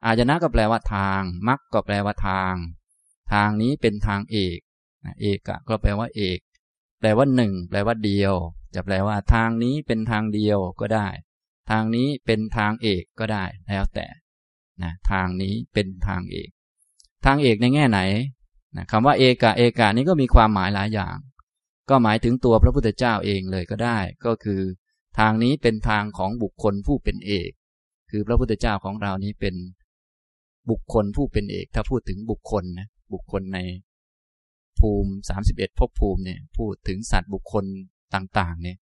[0.04, 2.54] อายนะก็แปลว่าทางมัคก็แปลว่าทาง
[3.32, 4.58] ทางนี้เป็นทางเอก
[5.20, 6.38] เอกะก็แปลว่าเอก
[7.00, 8.34] แปลว่าหนึ่งแปลว่าเดียว
[8.74, 11.08] จะแปลว่าทางนี้เป็นทางเดียวก็ได้
[11.70, 14.06] ทางนี้เป็นทางเอกก็ได้แล้วแต่
[14.82, 16.50] นะทางนี้เป็นทางเอก
[17.24, 18.00] ทางเอกในแง่ไหน
[18.76, 21.16] นะคำว่าเอกะเอกะนี้ก็มีความหมายหลายอย่าง
[21.90, 24.60] ก็หมายถึงตัวพระพุทธเจ้าเองเลยก็ได้ ก็คือ
[25.18, 27.50] ทางนี้เป็นทางของบุคคลผู้เป็นเอก
[28.16, 29.54] คือพระพุทธเจ้าของเรานี้เป็น
[30.70, 33.58] บุคคลผู้เป็นเอก ถ้าพูดถึงบุคคลนะบุคคลใน
[34.80, 37.64] ภูมิสามสิบเอ็ดภพภูมิเนี่ยพูดถึงสัตว์บุคคล
[38.14, 38.78] ต่างๆเนี่ย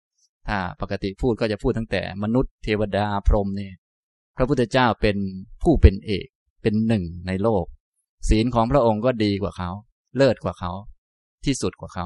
[0.48, 3.74] ถ้าปกติพูดก็จะพูดตั้งแต่มนุษย์เทวดาพรหมเนี่ย
[4.38, 5.18] พระพุทธเจ้าเป็น
[5.64, 6.28] ผู้เป็นเอก
[6.62, 7.66] เป็นหนึ่งในโลก
[8.30, 9.70] ศีลของพระองค์ก็ดีกว่าเขา
[10.18, 10.72] เลิศกว่าเขา
[11.46, 12.06] ที่สุดกว่าเขา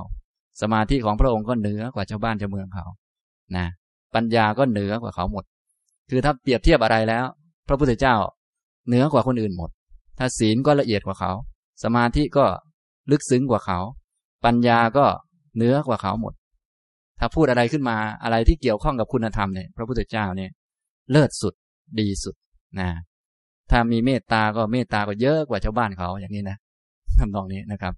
[0.62, 2.86] สมาธิของพระองค์ก็เหนือกว่าชาวบ้านชาวเมืองเขา
[3.58, 3.68] นะ
[4.16, 5.46] ปัญญาก็เหนือกว่าเขาหมด
[6.10, 7.26] คือถ้าเปรียบเทียบอะไรแล้ว
[7.68, 8.16] พระพุทธเจ้า
[8.88, 9.70] เหนือกว่าคนอื่นหมด
[10.20, 11.32] ถ้าศีลก็ละเอียดกว่าเขา
[11.84, 12.46] สมาธิก็
[13.12, 13.80] ลึกซึ้งกว่าเขา
[14.46, 15.06] ปัญญาก็
[15.58, 16.34] เนื้อกว่าเขาหมด
[17.20, 20.52] ถ้าพูดอะไรขึ้นมาอะไรที่เกี่ยวข้องกับคุณธรรมเนี่ยพระพุทธเจ้าเนี่ย
[21.12, 21.54] เลิศสุด
[22.00, 22.36] ดีสุด
[22.80, 22.90] นะ
[23.72, 26.58] ถ้ามีเมตตาก็เมตตาก็เยอะกว่าชาวบ้านเขาอย่างนี้นะ
[27.20, 27.94] ทำนองนี้นะครับ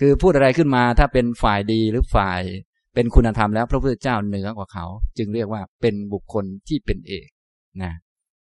[0.00, 2.40] คือพูดอะไรขึ้นมาถ้าเป็นฝ่ายดีหรือฝ่าย
[2.94, 4.86] เป็นคุณธรรมแล้ว พระพุทธเจ้าเหนือกว่าเขา
[5.18, 7.28] จึงเรียกว่าเป็นบุคคลที่เป็นเอก
[7.82, 7.92] นะ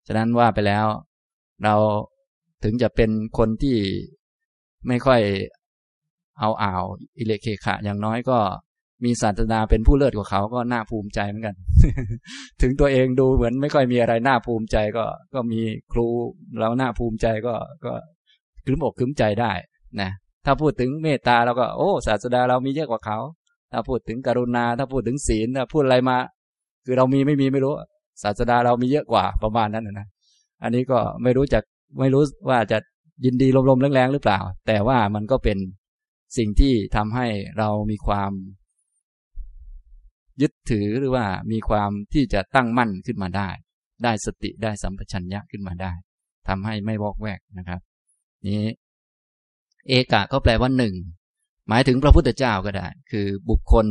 [0.07, 0.85] ฉะนั้นว่าไปแล้ว
[1.63, 1.75] เรา
[2.63, 3.77] ถึงจะเป็นคนที่
[4.87, 5.21] ไม่ค่อย
[6.39, 6.83] เอาอ่าว
[7.17, 8.37] อิเลเคขะ อย่างน้อยก็
[9.05, 11.55] มีศาสดาเป็นผู้เลิศกว่าเขาก็น่าภูมิใจเหมือนกัน
[12.61, 15.61] ถึงตัวเองดูเหมือนไม่ค่อยมีอะไรน่าภูมิใจก็ก็มี
[15.93, 16.07] ครู
[16.59, 17.93] เราน่าภูมิใจก็ก็
[18.65, 19.51] คืมอกคืมใจได้
[20.01, 20.09] นะ
[20.45, 23.19] ถ้าพูดถึงเมตตาเราก็โอ้ ศาสดาเรามีเยอะกว่าเขา
[23.71, 26.17] ถ้าพูดถึงกรุณา ถ้าพูดถึงศีลถ้าพูดอะไรมา
[26.85, 27.73] คือเรามีไม่มีไม่รู้
[28.23, 30.07] ศาสดาเรามีเยอะกว่าประมาณนั้นนะ
[30.63, 31.63] อันนี้ก็ไม่รู้จัก
[31.99, 32.77] ไม่รู้ว่าจะ
[33.25, 35.57] ยินดีลมๆแรงๆหรือเปล่า แต่ว่ามันก็เป็น
[36.37, 38.31] สิ่งที่ทำให้เรามีความ
[40.41, 43.49] ยึดถือหรือว่ามีความที่จะตั้งมั่นขึ้นมาได้
[44.03, 45.91] ได้สติได้สัมปชัญญะขึ้นมาได้
[46.47, 47.79] ทำให้ไม่วอกแวกนะครับ
[48.47, 48.65] นี้
[49.87, 50.93] เอกะก็แปลว่าหนึ่ง
[51.69, 53.85] หมายถึงพระพุทธเจ้าก็ได้ คือบุคคล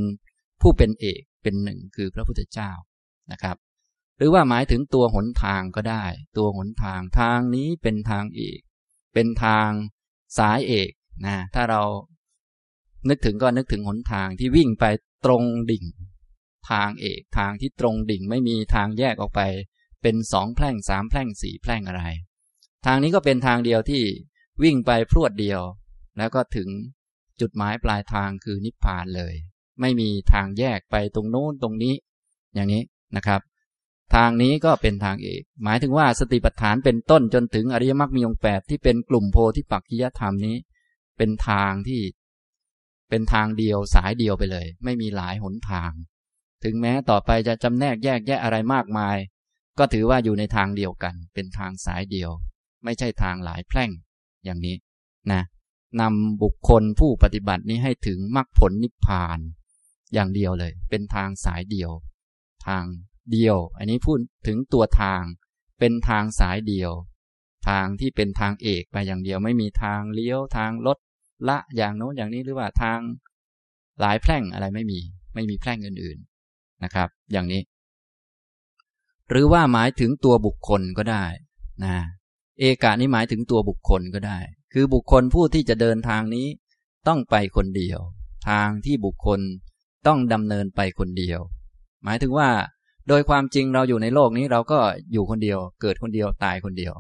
[0.63, 2.71] ผู้เป็นเอกเป็นหนึ่งคือพระพุทธเจ้า
[3.33, 3.57] นะครับ
[4.19, 6.05] หรือว่าหมายถึงตัวหนทางก็ได้
[6.37, 8.61] ตัวหนทางทางนี้เป็นทางเอก
[9.15, 9.69] เป็นทาง
[10.39, 10.91] สายเอก
[11.27, 11.83] นะถ้าเรา
[13.09, 14.85] นึกถึงก็นึกถึงหนทางที่วิ่งไป
[15.25, 15.85] ตรงดิ่ง
[16.71, 19.41] ทางเอกทางที่ตรงดิ่งไม่มีทางแยกออกไป
[20.03, 22.03] เป็นสองแพร่งสามแพร่งสี่แพร่งอะไร
[22.87, 24.03] ทางนี้ก็เป็นทางเดียวที่
[24.63, 25.61] วิ่งไปพรวดเดียว
[26.19, 26.69] แล้วก็ถึง
[27.41, 29.35] จุดหมายปลายทางคือนิพพานเลย
[29.81, 31.95] ไม่มีทางแยกไปตรงโน้นตรงนี้
[32.55, 32.83] อย่างนี้
[33.17, 33.41] นะครับ
[34.15, 40.57] ทางนี้ก็เป็นทางเอก หมายถึงว่าสติปัฏฐานเป็นต้นจนถึงอริยมรรคมีองค์แปดที่เป็นกลุ่มโพธิปักขิยธรรมนี้
[41.17, 42.03] เป็นทางที่
[43.09, 45.91] เป็นทางเดียวสายเดียวไปเลย ไม่มีหลายหนทาง
[46.65, 49.17] ถึงแม้ต่อไปจะจำแนกแยกแยะอะไรมากมาย
[49.79, 52.31] ก็ถือว่าอยู่ในทางเดียวกัน เป็นทางสายเดียว
[52.85, 53.91] ไม่ใช่ทางหลายแพร่ง
[54.45, 54.77] อย่างนี้
[55.33, 55.43] นะ
[56.01, 59.39] นำบุคคลผู้ปฏิบัตินี้ให้ถึงมรรคผลนิพพาน
[60.15, 61.91] อย่างเดียวเลย เป็นทางสายเดียว
[62.67, 62.85] ทาง
[63.33, 65.23] เดียว อันนี้พูดถึงตัวทาง
[65.79, 66.93] เป็นทางสายเดียว
[67.69, 70.99] ทางที่เป็นทางเอกไปอย่างเดียว ไม่มีทางเลี้ยวทางลด
[71.49, 72.99] ละอย่างโน้นอย่างนี้หรือว่าทาง
[74.01, 75.01] หลายแพร่งอะไรไม่มี
[75.35, 77.63] ไม่มีแพร่งอื่นๆนะครับ อย่างนี้
[79.31, 81.25] หรือว่าหมายถึงตัวบุคคลก็ได้
[81.85, 81.97] นะ
[82.59, 84.39] เอกานี้หมายถึงตัวบุคคลก็ได้
[84.73, 86.47] คือบุคคลผู้ที่จะเดินทางนี้
[87.09, 88.01] ต้องไปคนเดียว
[88.49, 89.41] ทางที่บุคคล
[90.07, 91.41] ต้องดำเนินไปคนเดียว
[92.05, 92.49] หมายถึงว่า
[93.09, 94.79] โดยความจริงเราอยู่ในโลกนี้เราก็
[95.13, 96.95] อยู่คนเดียว เกิดคนเดียวตายคนเดียว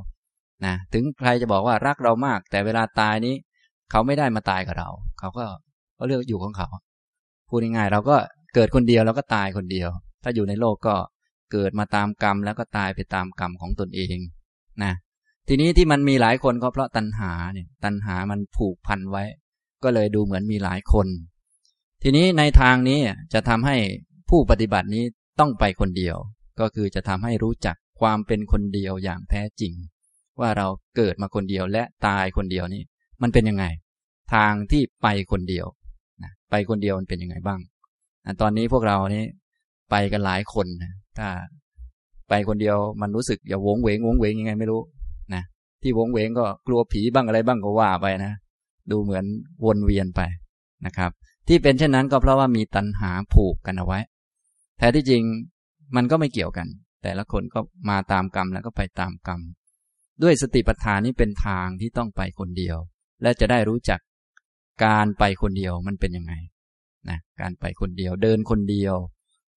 [0.64, 3.34] นะถึงใครจะบอกว่ารักเรามาก แต่เวลาตายนี้
[3.90, 4.88] เขาไม่ได้มาตายกับเรา
[5.18, 5.46] เขาก็
[5.94, 6.68] เขาเลือกอยู่ของเขา
[7.48, 8.16] พูดง่ายๆเราก็
[8.54, 9.88] เกิดคนเดียวแล้วก็ตายคนเดียว
[10.22, 10.94] ถ้าอยู่ในโลกก็
[11.52, 14.18] เกิดมาตามกรรมแล้วก็ตายไปตามกรรมของตนเอง
[14.82, 14.92] นะ
[15.48, 19.24] ทีนี้ที่มันมีหลายคนก็เพราะตัณหาเนี่ยตัณหามันผูกพันไว้
[19.82, 21.06] ก็เลยดูเหมือนมีหลายคน
[22.02, 22.98] ทีนี้ในทางนี้
[23.32, 23.76] จะทำให้
[24.30, 25.04] ผู้ปฏิบัตินี้
[25.40, 26.16] ต้องไปคนเดียว
[26.60, 29.72] ก็คือจะทำให้รู้จักความเป็นคนเดียวอย่างแท้จริง
[30.40, 30.66] ว่าเรา
[30.96, 32.82] เกิดมาคนเดียวและตายคนเดียวนี้
[33.22, 33.64] มันเป็นยังไง
[34.34, 35.66] ทางที่ไปคนเดียว
[36.22, 37.60] นะไปคนเดียวมันเป็นยังไงบ้าง
[38.40, 39.24] ตอนนี้พวกเรานี้
[39.90, 41.28] ไปกันหลายคนนะถ้า
[42.28, 44.80] ไปคนเดียวมันรู้สึกอย่าวงเวงวงเวงยังไงไม่รู้
[45.34, 45.42] นะ
[45.82, 48.32] ที่วงเวงก็กลัวผีบ้างอะไรบ้างก็ว่าไปนะ
[48.90, 49.24] ดูเหมือน
[49.64, 50.20] วนเวียนไป
[50.86, 51.10] นะครับ
[51.48, 53.98] ที่เป็นเช่นนั้นก็เพราะว่ามีตัณหาผูกกันเอาไว้
[54.78, 55.22] แท้ที่จริง
[55.96, 56.68] มันก็ไม่เกี่ยวกัน
[57.02, 57.60] แต่ละคนก็
[57.90, 59.40] มาตามกรรมแล้วก็ไปตามกรรม
[60.22, 62.76] ด้วยสติปัฏฐานนี้เป็นทางที่ต้องไปคนเดียว
[63.22, 64.00] และจะได้รู้จัก
[64.84, 66.34] การไปคนเดียวมันเป็นยังไง
[67.08, 68.94] นะการไปคนเดียวเดินคนเดียว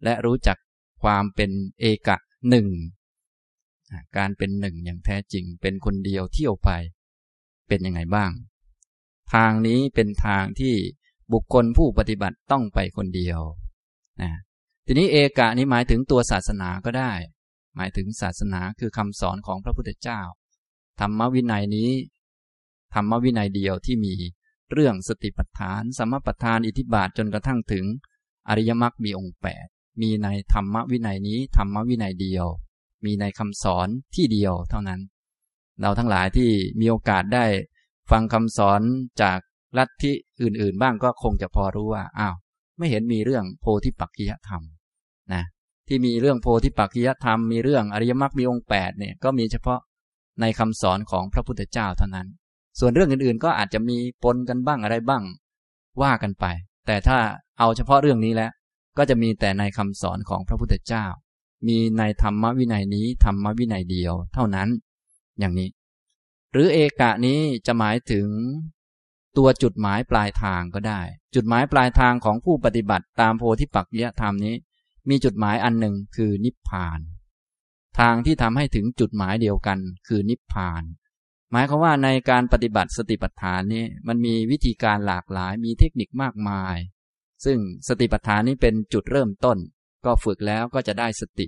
[0.03, 0.58] และรู้จัก
[1.03, 2.17] ความเป็นเอกะ
[2.49, 2.67] หนึ่ง
[4.17, 6.69] การเป็นหนึ่งอย่างแท้จริง เป็นคนเดียวเที่ยวไป
[7.67, 8.32] เป็นยังไงบ้าง
[9.34, 10.75] ทางนี้เป็นทางที่
[11.34, 13.39] บุคคลผู้ปฏิบัติต้องไปคนเดียว
[14.21, 14.32] นะ
[14.89, 17.12] ทีนี้เอกะนี้หมายถึงตัวศาสนาก็ได้
[17.76, 20.21] หมายถึงศาสนาคือคำสอนของพระพุทธเจ้า
[21.00, 21.91] ธรรมวินัยนี้
[22.93, 24.13] ธรรมวินัยเดียวที่มี
[24.73, 27.86] เรื่องสติปัฏฐานสมปัฏฐานอิทิบาทจนกระทั่งถึง
[28.50, 29.65] อริยมรรคมีองค์แปด
[30.02, 32.45] มีในธรรมวินัยนี้ธรรมวินัยเดียว
[33.06, 35.02] มีในคำสอนที่เดียวเท่านั้น
[35.82, 37.45] เราทั้งหลายที่มีโอกาสได้
[38.12, 38.82] ฟังคำสอน
[39.21, 39.39] จาก
[39.78, 42.36] ลัทธิอื่นๆ บ้างก็คงจะพอรู้ว่าอ้าว
[42.78, 44.63] ไม่เห็นมีเรื่องโพธิปักขิยธรรม
[45.88, 49.80] ที่มีเรื่องโพธิปักขิยธรรมมีเรื่องอริยมรรคมีองค์แปดเนี่ยก็มีเฉพาะ
[50.41, 52.28] ในคำสอนของพระพุทธเจ้าเท่านั้น
[52.80, 55.23] ส่วนเรื่องอื่นๆ ก็อาจจะมีปนกันบ้างอะไรบ้าง
[56.02, 56.45] ว่ากันไป
[56.86, 57.17] แต่ถ้า
[57.60, 58.52] เอาเฉพาะเรื่องนี้แล้ว
[58.97, 61.06] ก็จะมีแต่ในคำสอนของพระพุทธเจ้า
[61.67, 64.69] มีในธรรมวินัยนี้ธรรมวินัยเดียวเท่านั้น
[65.39, 65.69] อย่างนี้
[66.52, 68.28] หรือเอกะนี้จะหมายถึง
[69.38, 71.02] ตัวจุดหมายปลายทางก็ได้
[71.36, 74.56] จุดหมายปลายทางของผู้ปฏิบัติตามโพธิปักจยธรรมนี้
[75.09, 76.99] มีจุดหมายอันหนึ่งคือนิพพาน
[77.99, 80.83] ทางที่ทำให้ถึงจุดหมายเดียวกัน คือนิพพาน
[81.51, 86.75] หมายความว่าในการปฏิบัติสติปัฏฐานนี้มันมีวิธีการหลากหลายมีเทคนิคมากมาย
[87.45, 89.57] ซึ่งสติปัฏฐานนี้เป็นจุดเริ่มต้น
[90.05, 91.47] ก็ฝึกแล้วก็จะได้สติ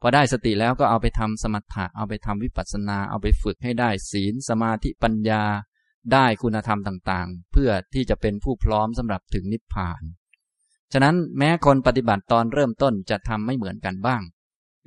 [0.00, 5.44] พอได้สติแล้วก็เอาไปทำสมถะเอาไปทำวิปัสสนาเอาไปฝึกให้ได้ศีลสมาธิปัญญา
[6.12, 10.02] ได้คุณธรรมต่างๆ เพื่อที่จะเป็นผู้พร้อมสำหรับถึงนิพพาน
[10.96, 14.22] ฉะนั้นแม้คนปฏิบัติตอนเริ่มต้นจะทำไม่เหมือนกันบ้าง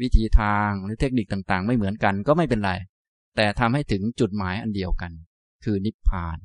[0.02, 2.72] วิธีทางหรือเทคนิคต่างๆ ไม่เหมือนกันก็ไม่เป็นไร
[3.36, 5.12] แต่ทำให้ถึงจุดหมายอันเดียวกัน
[5.64, 6.38] คือนิพพาน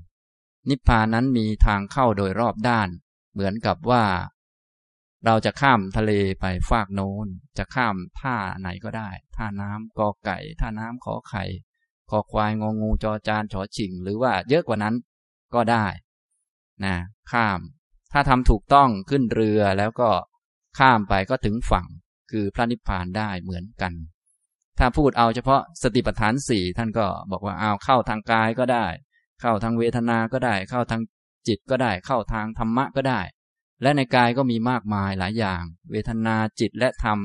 [0.71, 2.89] นิพพานนั้นมีทางเข้าโดยรอบด้าน
[3.33, 4.05] เหมือนกับว่า
[5.25, 7.27] เราจะข้ามทะเลไปฟากโน้น
[7.59, 11.45] จะข้ามท่าไหนก็ได้ ท่าน้ำกอไก่ ท่าน้ำขอไข่
[12.11, 14.95] คอควายงองูจอจานฉอฉิง หรือว่าเยอะกว่านั้น
[15.55, 15.87] ก็ได้
[16.85, 16.95] นะ
[17.33, 17.61] ข้าม
[18.13, 20.11] ถ้าทำถูกต้องขึ้นเรือแล้วก็
[20.79, 21.87] ข้ามไปก็ถึงฝั่ง
[22.31, 23.93] คือพระนิพพานได้เหมือนกัน
[24.79, 28.87] ถ้าพูดเอาเฉพาะสติปัฏฐานสี่ท่านก็บอกว่าเอาเข้าทางกายก็ได้
[29.41, 31.03] เข้าทางเวทนาก็ได้ เข้าทาง
[31.49, 33.21] จิตก็ได้ เข้าทางธรรมะก็ได้
[33.83, 37.19] และในกายก็มีมากมายหลายอย่าง เวทนาจิตและธรรม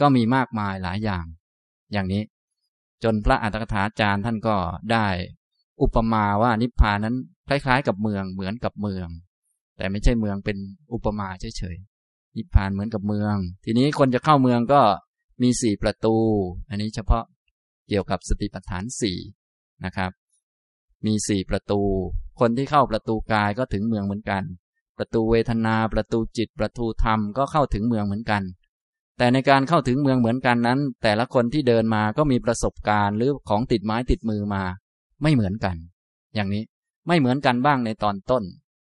[0.00, 1.24] ก็มีมากมายหลายอย่าง
[1.92, 2.22] อย่างนี้
[3.04, 4.56] จนพระอัตถกถาจารย์ท่านก็
[4.92, 5.06] ได้
[5.82, 7.16] อุปมาว่านิพพานนั้น
[7.48, 9.08] คล้ายๆ กับเมืองเหมือนกับเมือง
[9.80, 10.58] แต่ไม่ใช่เมืองเป็น
[10.92, 14.82] อุปมาเฉยๆนิพพานเหมือนกับเมือง ทีนี้คนจะเข้าเมืองก็
[15.42, 16.16] มีสี่ประตู
[16.68, 17.24] อันนี้เฉพาะ
[17.88, 19.18] เกี่ยวกับสติปัฏฐานสี่
[19.84, 20.10] นะครับ
[21.06, 21.80] มีสี่ประตู
[22.40, 24.42] คนที่เข้าประตูกายก็ถึงเมืองเหมือนกัน
[24.98, 28.42] ประตูเวทนา ประตูจิต ประตูธรรมก็เข้าถึงเมืองเหมือนกัน
[29.18, 34.62] แต่ในการเข้าถึงเมืองเหมือนกันนั้น แต่ละคนที่เดินมาก็มีประสบการณ์หรือของติดไม้ติดมือมา
[35.22, 35.76] ไม่เหมือนกัน
[36.34, 36.64] อย่างนี้
[37.06, 38.44] ไม่เหมือนกันบ้างในตอนต้น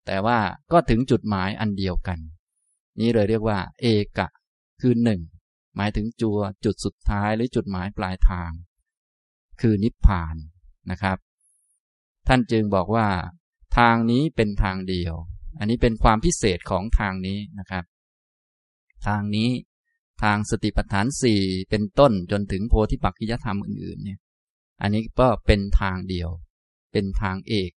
[0.06, 0.38] แต่ว่า
[0.72, 2.18] ก็ถึงจุดหมายอันเดียวกัน
[3.00, 3.86] นี้เลยเรียกว่า เอ
[4.18, 4.28] กะ
[4.80, 5.20] คือหนึ่ง
[5.76, 8.50] หมายถึงจัวจุดสุดท้ายหรือจุดหมายปลายทาง
[9.60, 10.36] คือนิพพาน
[10.90, 11.18] นะครับ
[12.28, 13.08] ท่านจึงบอกว่า
[13.78, 15.14] ทางนี้เป็นทางเดียว
[15.58, 17.84] อันนี้เป็นความพิเศษของทางนี้นะครับ
[19.06, 19.50] ทางนี้
[20.22, 24.18] ทางสติปัฏฐานสี่เป็นต้นจนถึงโพธิปักขิยธรรมอื่นๆเนี่ย
[24.82, 26.30] อันนี้ก็เป็นทางเดียว
[26.92, 27.70] เป็นทางเอก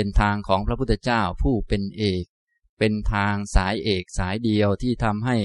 [0.00, 2.24] เป็นทางของพระพุทธเจ้าผู้เป็นเอก
[2.78, 5.36] เป็นทางสายเอกสายเดียวที่ทำให้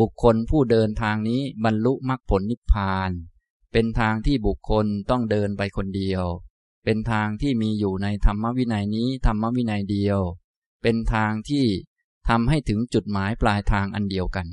[0.00, 3.10] บุคคลผู้เดินทางนี้บรรลุมรรคผลนิพพาน
[3.72, 6.24] เป็นทางที่บุคคลต้องเดินไปคนเดียว
[6.84, 10.18] เป็นทางที่มีอยู่ในธรรมวินัยนี้ธรรมวินัยเดียว
[10.82, 11.64] เป็นทางที่
[12.28, 14.46] ทำให้ถึงจุดหมายปลายทางอันเดียวกัน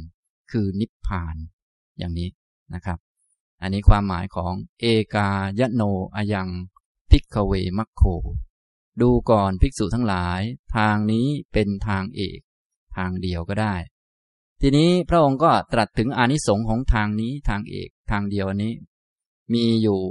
[0.51, 1.35] คือนิพพาน
[1.97, 2.29] อย่างนี้
[2.73, 2.97] นะครับ
[3.61, 5.29] อันนี้ความหมายของเอกา
[5.59, 5.81] ยโน
[6.15, 6.47] อายัง
[7.09, 8.03] พิกเวมัคโค
[9.01, 10.41] ดูก่อนภิกษุทั้งหลาย
[10.75, 12.39] ทางนี้เป็นทางเอก
[12.95, 13.75] ทางเดียวก็ได้
[14.61, 18.73] ทีนี้พระองค์ก็ตรัสถึงอานิสงส์ของทางนี้ทางเอกทางเดียวนนี้
[19.53, 20.01] มีอยู่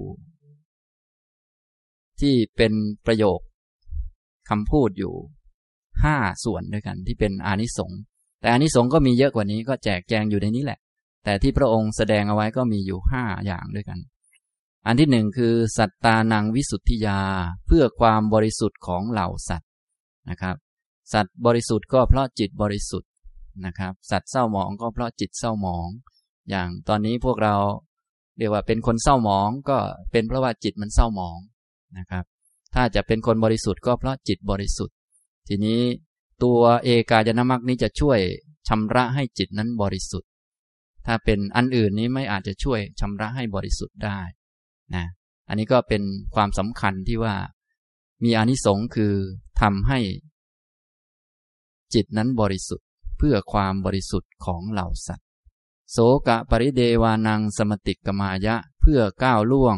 [2.21, 2.73] ที่เป็น
[3.07, 3.41] ประโยค
[4.49, 5.15] คำพูดอยู่
[6.05, 7.99] ห้าส่วนด้วยกันที่เป็นอานิสงส์
[8.41, 10.79] แต่อานิสงส์ก็มีเยอะกว่านี้ก็แจกแจงอยู่ในนี้แหละ
[11.25, 13.99] แต่ที่พระองค์แสดงเอาไว้ก็มีอยู่ห้าอย่างด้วยกัน
[14.87, 17.21] อันที่หนึ่งคือ สัตตานังวิสุทธิยา
[17.67, 19.71] เพื่อความบริสุทธิ์ของเหล่าสัตว์
[20.31, 20.57] นะครับ
[21.13, 23.11] สัตว์บริสุทธิ์ก็เพราะจิตบริสุทธิ์
[23.67, 25.89] นะครับ สัตว์เศร้าหมองก็เพราะจิตเศร้าหมอง
[26.51, 27.55] อย่างตอนนี้พวกเรา
[28.39, 29.79] เรียกว่าเป็นคนเศร้าหมองก็
[30.13, 31.39] เป็นเพราะว่าจิตมันเศร้าหมอง
[31.99, 32.25] นะครับ
[32.75, 34.97] ถ้าจะเป็นคนบริสุทธิ์ก็เพราะจิตบริสุทธิ์
[35.49, 35.81] ทีนี้
[36.43, 38.19] ตัวเอกายนามักนี้จะช่วย
[38.69, 40.31] ชำระให้จิตนั้นบริสุทธิ์
[41.07, 44.21] ถ้าเป็นอันอื่นนี้ไม่อาจจะช่วยชำระให้บริสุทธิ์ได้
[44.95, 45.05] นะ
[45.49, 46.03] อันนี้ก็เป็น
[46.35, 47.35] ความสำคัญที่ว่า
[48.25, 49.15] มีอนิสงส์คือ
[49.61, 49.99] ทำให้
[51.95, 55.27] จิตนั้นบริสุทธิ์เพื่อความบริสุทธิ์ของเหล่าสัตว์
[55.93, 59.77] โสกะปริเดวานังสมติกมายะเพื่อก้าวล่วง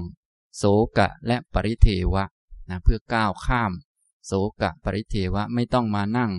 [0.57, 0.65] โส
[0.99, 2.25] กะและปริเทวะ
[2.69, 3.73] นะเพื่อก้าวข้าม
[4.27, 6.33] โสกะปริเทวะไม่ต้องมานั่ง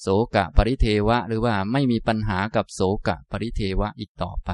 [0.00, 4.50] โสกะปริเทวะ หรือว่าไม่มีปัญหากับโสกะปริเทวะอีกต่อไป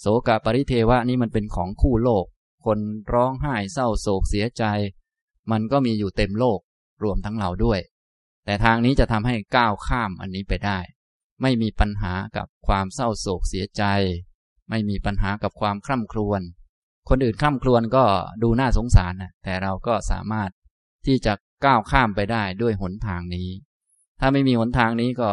[0.00, 2.26] โสกะปริเทวะนี่มันเป็นของคู่โลก
[2.66, 2.78] คน
[3.12, 4.64] ร้องไห้เศร้าโศกเสียใจ
[5.50, 6.60] มันก็มีอยู่เต็มโลก
[7.02, 7.80] รวมทั้งเราด้วย
[8.44, 10.78] แต่ทางนี้จะทำให้ก้าวข้ามอันนี้ไปได้
[11.42, 13.82] ไม่มีปัญหากับความเศร้าโศกเสียใจ
[14.70, 16.40] ไม่มีปัญหากับความคร่ำครวญ
[17.08, 18.04] คนอื่นคร่ำครวญก็
[18.42, 20.50] ดูน่าสงสารนะแต่เราก็สามารถ
[21.06, 21.32] ที่จะ
[21.64, 23.48] ก้าวข้ามไปได้ด้วยหนทางนี้
[24.20, 25.30] ถ้าไม่มีหนทางนี้ก็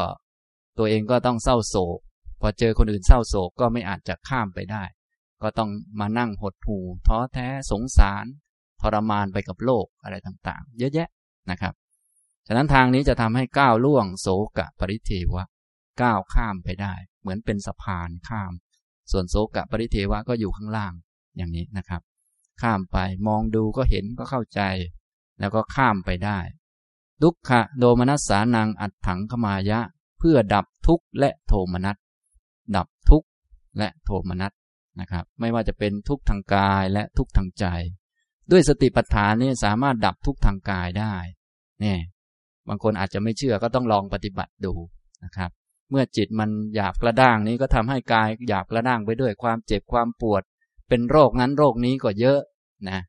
[0.78, 2.00] ตัวเองก็ต้องเศร้าโศก
[2.42, 4.84] พอเจอคนอื่นเศร้าโศกก็ไม่อาจจะข้ามไปได้
[5.44, 8.26] ก็ต้องมานั่งหดหู่ท้อแท้สงสาร
[8.82, 11.10] ทรมานไปกับโลกอะไรต่างๆ เยอะแยะ
[11.52, 11.74] นะครับ
[12.48, 14.28] ฉะนั้นทางนี้จะทำให้ก้าวล่วงโศ
[14.58, 15.46] กะปริเทวะ
[16.02, 18.52] ก้าวข้ามไปได้ เหมือนเป็นสะพานข้าม
[19.12, 20.94] ส่วนโศกะปริเทวะก็อยู่ข้างล่าง
[21.38, 22.02] อย่างนี้นะครับ
[22.62, 24.62] ข้ามไปมองดูก็เห็นก็เข้าใจ
[25.40, 26.40] แล้วก็ข้ามไปได้
[27.22, 29.80] ทุกขะโดมนัสสานังอัดถังขมายะ
[30.20, 31.98] เพื่อดับทุกข์และโทมนัส
[32.76, 33.28] ดับทุกข์
[33.78, 34.52] และโทมนัส
[35.00, 37.66] นะครับ ไม่ว่าจะเป็นทุกข์ทางกายและทุกข์ทางใจ
[38.52, 41.16] ด้วยสติปัฏฐานนี่สามารถดับทุกข์ทางกายได้
[41.82, 42.00] เนี่ย
[42.68, 44.74] บางคนอาจจะไม่เชื่อก็ต้องลองปฏิบัติดู
[45.24, 45.52] นะครับ
[45.90, 50.44] เมื่อจิตมันหยาบกระด้างนี้ก็ทำให้กายหยาบกระด้างไปด้วยความเจ็บความปวด
[50.90, 52.40] เป็นโรคนั้นโรคนี้ก็เยอะ
[52.90, 53.00] นะ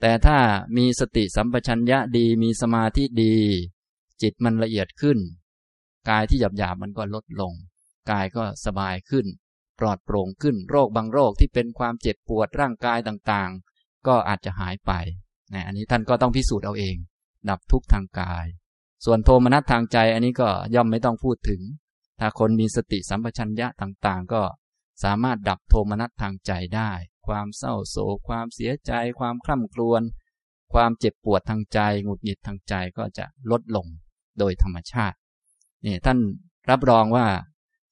[0.00, 0.38] แต่ถ้า
[0.76, 3.36] มีสติสัมปชัญญะดีมีสมาธิดี
[4.22, 5.18] จิตมันละเอียดขึ้น
[6.10, 7.52] กายที่หยาบหยาบมันก็ลดลง
[8.10, 9.26] กายก็สบายขึ้น
[9.80, 14.92] ปลอดโปร่งขึ้นโรคบางโรคที่เป็นความเจ็บปวดร่างกายต่างๆ ก็อาจจะหายไป
[15.54, 16.96] นะอันนี้ท่านก็ต้องพิสูจน์เอาเอง
[17.48, 18.46] ดับทุกทางกาย
[19.04, 21.60] ส่วนโทมนัสทางใจอันนี้ก็ย่อมไม่ต้องพูดถึง
[22.20, 24.42] ถ้าคนมีสติสัมปชัญญะต่างๆ ก็
[25.04, 26.90] สามารถดับโทมนัสทางใจได้
[27.26, 30.02] ความเศร้าโศกความเสียใจ ความคร่ำครวญ
[30.72, 33.86] ความเจ็บปวดทางใจ หงุดหงิดทางใจก็จะลดลง
[34.38, 35.16] โดยธรรมชาติ
[35.86, 36.18] นี่ท่าน
[36.70, 37.26] รับรองว่า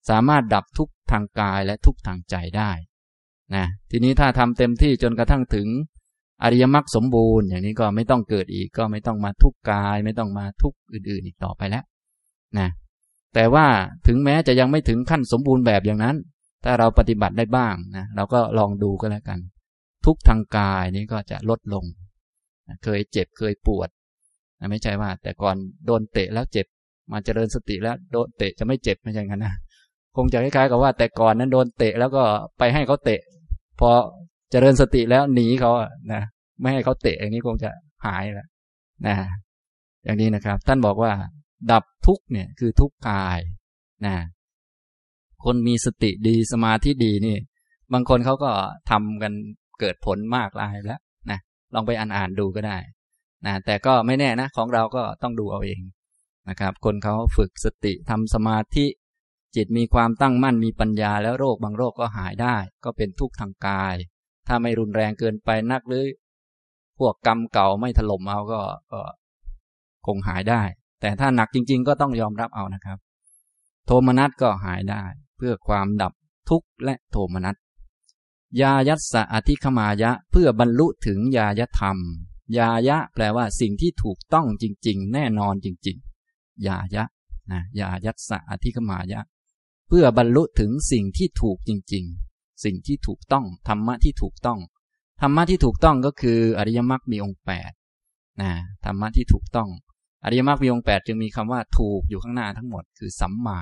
[0.08, 2.70] สามารถดับทุกทางกายและทุกทางใจได้
[3.54, 5.68] นะทีนี้ถ้าทำเต็มที่จนกระทั่งถึง
[6.42, 11.84] อริยมรรคสมบูรณ์ อย่างนี้ก็ไม่ต้องเกิดอีกก็ไม่ต้องมาทุกกาย ไม่ต้องมาทุกอื่นๆอีกต่อไปแล้ว
[12.58, 12.68] นะ
[13.34, 13.66] แต่ว่า
[14.06, 16.16] ถึงแม้จะยังไม่ถึงขั้นสมบูรณ์แบบอย่างนั้น
[16.64, 19.38] ถ้าเราปฏิบัติได้บ้างนะเราก็ลองดูก็แล้วกัน
[20.06, 21.84] ทุกทางกายนี้ก็จะลดลง
[22.84, 23.88] เคยเจ็บเคยปวด
[24.60, 26.66] นะไม่ใช่ว่า แต่ก่อนโดนเตะแล้วเจ็บ
[27.12, 29.54] มาเจริญสติแล้วโดนเตะจะไม่เจ็บไม่ใช่งั้นนะ
[30.16, 32.22] คงจะคล้ายๆกับว่า แต่ก่อนนั้นโดนเตะแล้วก็
[32.58, 33.20] ไปให้เขาเตะ
[33.80, 33.90] พอ
[34.50, 35.72] เจริญสติแล้วหนีเขา
[36.12, 36.22] นะ
[36.60, 37.70] ไม่ให้เขาเตะอย่างนี้คงจะ
[38.06, 38.48] หายแล้ว
[39.06, 39.14] นะ
[40.04, 41.12] อย่างนี้นะครับ ท่านบอกว่า
[41.70, 43.38] ดับทุกเนี่ยคือทุกกาย
[44.06, 44.16] นะ
[45.44, 47.36] คนมีสติดีสมาธิดีนี่
[47.92, 48.50] บางคนเขาก็
[48.90, 49.32] ทำกัน
[49.80, 51.00] เกิดผลมากลายแล้ว
[51.30, 51.38] นะ
[51.74, 52.78] ลองไปอ่านอ่านดูก็ได้
[53.46, 55.80] นะแต่ก็ไม่แน่นะ ของเราก็ต้องดูเอาเอง
[56.48, 58.86] นะครับ คนเขาฝึกสติทำสมาธิ
[59.56, 63.94] จิตมีความตั้งมั่นมีปัญญาแล้วโรคบางโรคก็หายได้ ก็เป็นทุกข์ทางกาย
[64.46, 66.06] ถ้าไม่รุนแรงเกินไปนักหรือ
[66.98, 68.60] พวกกรรมเก่าไม่ถล่มเอาก็
[68.92, 69.00] ก็
[70.06, 70.62] คงหายได้
[71.00, 72.98] แต่ถ้าหนักจริง ๆ ก็ต้องยอมรับเอานะครับ
[73.86, 75.04] โทมนัสก็หายได้
[75.36, 76.12] เพื่อความดับ
[76.48, 77.56] ทุกข์และโทมนัส
[78.60, 81.98] ยายัสสะอธิคมายะเพื่อบรรลุถึงยายธรรม
[82.58, 85.96] ยายะแปลว่าสิ่งที่ถูกต้องจริง ๆ แน่นอนจริง
[86.30, 87.04] ๆ ยายะ
[87.52, 89.20] นะยายัตสะอธิกมายะ
[89.88, 92.04] เพื่อบรรลุถึงสิ่งที่ถูกจริง
[92.34, 94.58] ๆ สิ่งที่ถูกต้อง ธรรมะที่ถูกต้อง
[95.20, 97.70] ธรรมะที่ถูกต้องก็คืออริยมรรคมีองค์แปด
[98.42, 98.52] นะ
[98.84, 99.68] ธรรมะที่ถูกต้อง
[100.24, 103.60] อริยมรรคมีองค์แปดจึงมีคำว่าถูกอยู่ข้างหน้าทั้งหมด คือสัมมา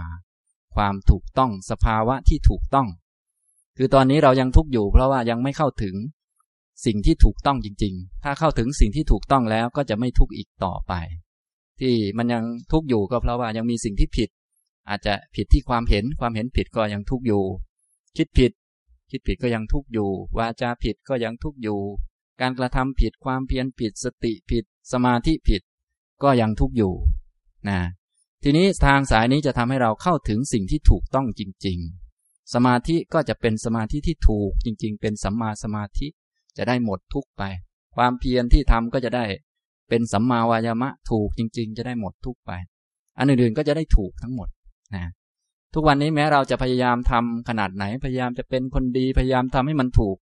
[0.75, 2.89] ความถูกต้อง สภาวะที่ถูกต้อง
[3.77, 5.95] คือตอนนี้เรายังทุกข์อยู่ เพราะว่ายังไม่เข้าถึง
[6.87, 10.93] สิ่งที่ถูกต้องจริง ๆ ถ้าเข้าถึงสิ่งที่ถูกต้องแล้วก็จะไม่ทุกข์อีกต่อไป
[11.81, 14.29] ที่มันยังทุกข์อยู่ก็เพราะว่ายังมีสิ่งที่ผิด
[14.89, 17.45] อาจจะผิดที่ความเห็นความเห็นผิดก็ยังทุกข์อยู่
[18.17, 18.53] คิดผิด
[19.11, 21.79] คิดผิดก็ยังทุกข์อยู่ วาจาผิดก็ยังทุกข์อยู่
[22.41, 25.63] การกระทำผิดความเพียรผิดสติผิด สมาธิผิด
[26.23, 26.93] ก็ยังทุกข์อยู่
[27.69, 27.79] นะ
[28.43, 31.79] ทีนี้ทางสายนี้จะทำให้เราเข้าถึงสิ่งที่ถูกต้องจริง
[32.17, 36.07] ๆ สมาธิก็จะเป็นสมาธิที่ถูกจริง ๆ เป็นสัมมาสมาธิ
[36.57, 37.43] จะได้หมดทุกไป
[37.97, 39.25] ความเพียรที่ทำก็จะได้
[39.89, 42.51] เป็นสัมมาวายามะถูกจริง ๆ จะได้หมดทุกไป
[43.19, 44.49] อันอื่นๆก็จะได้ถูกทั้งหมด
[44.97, 45.05] นะ
[45.75, 50.17] ทุกวันนี้แม้เราจะพยายามทำขนาดไหนพยายามจะเป็นคนดีพยายามทำให้มันถูก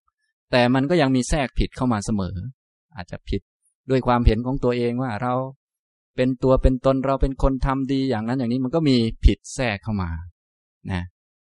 [0.53, 2.37] แต่มันก็ยังมีแทรกผิดเข้ามาเสมอ
[2.97, 3.43] อาจจะผิด
[3.91, 5.35] ด้วยความเห็นของตัวเองว่าเรา
[6.17, 10.11] เป็นตัวเป็นตนเราเป็นคนทำดีอย่างนั้นอย่างนี้มันก็มีผิดแทรกเข้ามา
[10.93, 11.03] นะ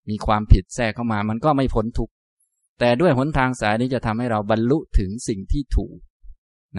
[0.10, 2.10] มีความผิดแทรกเข้ามามันก็ไม่พ้นทุก
[2.80, 5.98] แต่ด้วยหนทางสายนี้จะทำให้เราบรรลุถึงสิ่งที่ถูก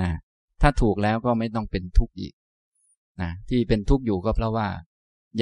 [0.01, 0.11] นะ
[0.61, 2.35] ถ้าถูกแล้วก็ไม่ต้องเป็นทุกข์อีก
[3.23, 4.69] นะที่เป็นทุกข์อยู่ก็เพราะว่า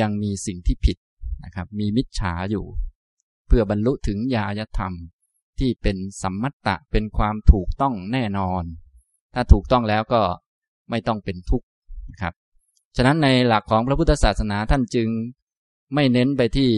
[0.01, 0.97] ยังมีสิ่งที่ผิด
[1.45, 2.65] นะครับ มีมิจฉาอยู่
[3.47, 4.93] เพื่อบรรลุถึงญาณธรรม
[5.59, 8.63] ที่เป็นสัมมัตตะเป็นความถูกต้องแน่นอน
[9.35, 10.23] ถ้าถูกต้องแล้วก็
[10.91, 11.67] ไม่ต้องเป็นทุกข์
[12.11, 12.35] นะครับ
[12.97, 15.09] ฉะนั้นในหลักของพระพุทธศาสนาท่านจึง
[15.95, 16.71] ไม่เน้นไปที่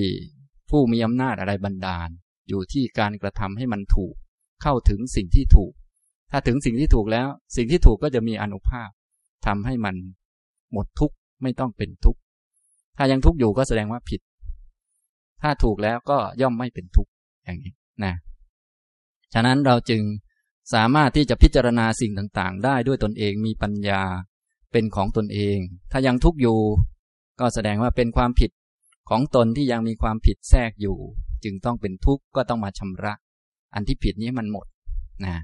[0.70, 2.08] ผู้มีอำนาจอะไรบันดาล
[2.48, 4.14] อยู่ที่การกระทำให้มันถูก
[4.62, 5.72] เข้าถึงสิ่งที่ถูก
[6.30, 8.88] ถ้าถึงสิ่งที่ถูกแล้ว สิ่งที่ถูกก็จะมีอนุภาพ
[9.46, 9.96] ทำให้มัน
[10.72, 12.20] หมดทุกข์ไม่ต้องเป็นทุกข์
[12.98, 14.20] ถ้ายังทุกข์อยู่ก็แสดงว่าผิด
[15.42, 17.10] ถ้าถูกแล้วก็ย่อมไม่เป็นทุกข์
[17.44, 17.72] อย่างนี้
[18.04, 18.14] นะ
[19.34, 20.02] ฉะนั้นเราจึง
[20.74, 24.02] สามารถที่จะพิจารณาสิ่งต่างๆ ได้ด้วยตนเองมีปัญญา
[24.72, 25.58] เป็นของตนเอง
[25.92, 26.58] ถ้ายังทุกข์อยู่
[27.40, 28.50] ก็แสดงว่าเป็นความผิด
[29.10, 30.96] ของตนที่ยังมีความผิดแทรกอยู่
[31.44, 33.14] จึงต้องเป็นทุกข์ก็ต้องมาชำระ
[33.74, 34.66] อันที่ผิดนี้มันหมด
[35.24, 35.36] นะ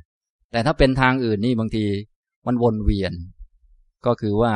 [0.50, 1.84] แต่ถ้าเป็นทางอื่นนี่บางที
[2.46, 3.12] มันวนเวียน
[4.06, 4.54] ก็คือว่า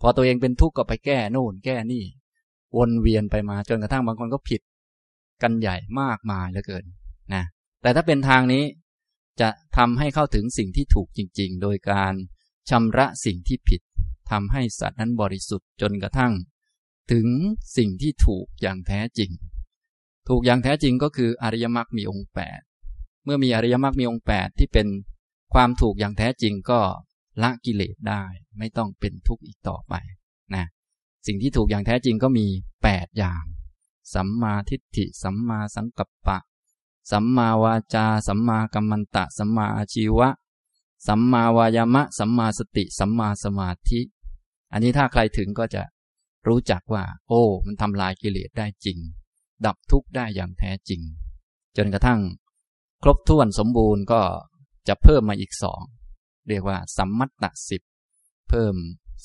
[0.00, 2.04] พอตัวเองเป็นทุกข์ก็ไปแก้โน่นแก้นี่
[2.78, 4.60] วนเวียนไปมาจนกระทั่งบางคนก็ผิด
[5.42, 6.84] กันใหญ่มากมายเหลือเกิน
[7.34, 7.44] นะ
[7.82, 8.64] แต่ถ้าเป็นทางนี้
[9.40, 12.14] จะทำให้เข้าถึงสิ่งที่ถูกจริง ๆ โดยการ
[12.70, 13.80] ชำระสิ่งที่ผิด
[14.30, 16.32] ทำให้สัตว์นั้นบริสุทธิ์จนกระทั่ง
[17.12, 17.26] ถึง
[17.76, 19.30] สิ่งที่ถูกอย่างแท้จริง
[20.28, 22.60] ถูกอย่างแท้จริงก็คืออริยมรรคมีองค์แปด
[23.24, 24.88] เมื่อมีอริยมรรคมีองค์แปดที่เป็น
[25.54, 26.80] ความถูกอย่างแท้จริงก็
[27.42, 28.24] ละกิเลสได้
[28.58, 29.94] ไม่ต้องเป็นทุกข์อีกต่อไป
[31.26, 32.46] สิ่งที่ถูกอย่างแท้จริงก็มี
[32.82, 33.42] แปดอย่าง
[34.14, 36.38] สัมมาทิฏฐิ สัมมาสังกัปปะ
[37.10, 40.28] สัมมาวาจา สัมมากัมมันตะ สัมมาอาชีวะ
[41.06, 44.00] สัมมาวายามะ สัมมาสติ สัมมาสมาธิ
[44.72, 45.82] อันนี้ถ้าใครถึงก็จะ
[46.48, 48.98] รู้จักว่า โอ้ มันทำลายกิเลสได้จริง
[49.66, 51.00] ดับทุกข์ได้อย่างแท้จริง
[51.76, 52.20] จนกระทั่ง
[53.02, 54.20] ครบถ้วนสมบูรณ์ก็
[54.88, 55.80] จะเพิ่มมาอีกสอง
[56.48, 57.82] เรียกว่า สัมมัตตสิบ
[58.48, 58.74] เพิ่ม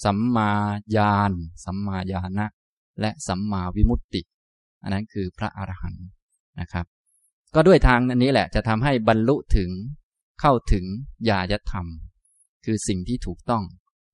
[0.04, 0.52] สัมมา
[0.96, 1.32] ญาณ
[1.64, 2.46] สัมมาญาณะ
[3.02, 4.22] และสัมมาวิมุตติ
[4.84, 6.06] อันนั้นคือพระอรหันต์
[6.60, 6.86] นะครับ
[7.56, 9.70] ก็ด้วยทางนี้แหละจะทำให้บรรลุถึง
[10.42, 10.86] เข้าถึง
[11.30, 11.86] ญาณธรรม
[12.66, 13.64] คือสิ่งที่ถูกต้อง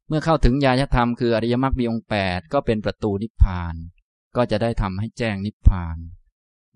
[0.08, 3.76] เมื่อเข้าถึงญาณธรรมคืออริยมรรคมีองค์แปดก็เป็นประตูนิพพาน
[4.36, 5.98] ก็จะได้ทำให้แจ้งนิพพาน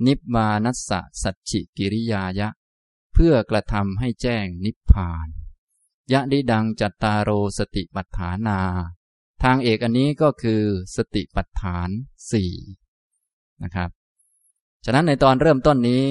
[0.08, 2.49] นิพมานัสสะสัจฉิกิริยายะ
[3.14, 5.28] เพื่อกระทำให้แจ้งนิพพาน
[6.14, 8.60] ยะดิดังจัตตารโรสติปัฏฐานา
[9.46, 10.62] ทางเอกอันนี้ก็คือ
[10.96, 11.89] สติปัฏฐาน
[12.32, 12.54] สี่
[13.64, 13.89] นะครับ
[14.86, 16.04] ฉะนั้นในตอนเริ่มต้นนี้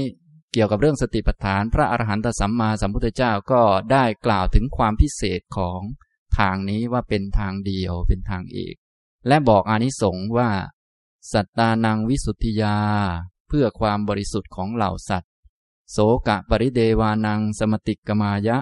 [0.52, 3.62] เกี่ยวกับเรื่องสติปัฏฐาน พระอรหันตสัมมาสัมพุทธเจ้าก็
[3.92, 5.80] ได้กล่าวถึงความพิเศษของ
[6.38, 8.74] ทางนี้ว่าเป็นทางเดียวเป็นทางเอก
[9.28, 10.50] และบอกอานิสงส์ว่า
[11.32, 12.78] สัตตานังวิสุทธิยา
[13.48, 15.32] เพื่อความบริสุทธิ์ของเหล่าสัตว์
[15.90, 18.58] โสกะปริเดวานังสมติกมายะ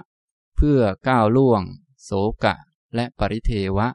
[0.57, 1.62] เพื่อก้าวล่วง
[2.05, 2.11] โส
[2.45, 2.55] กะ
[2.95, 3.89] และปริเทวะ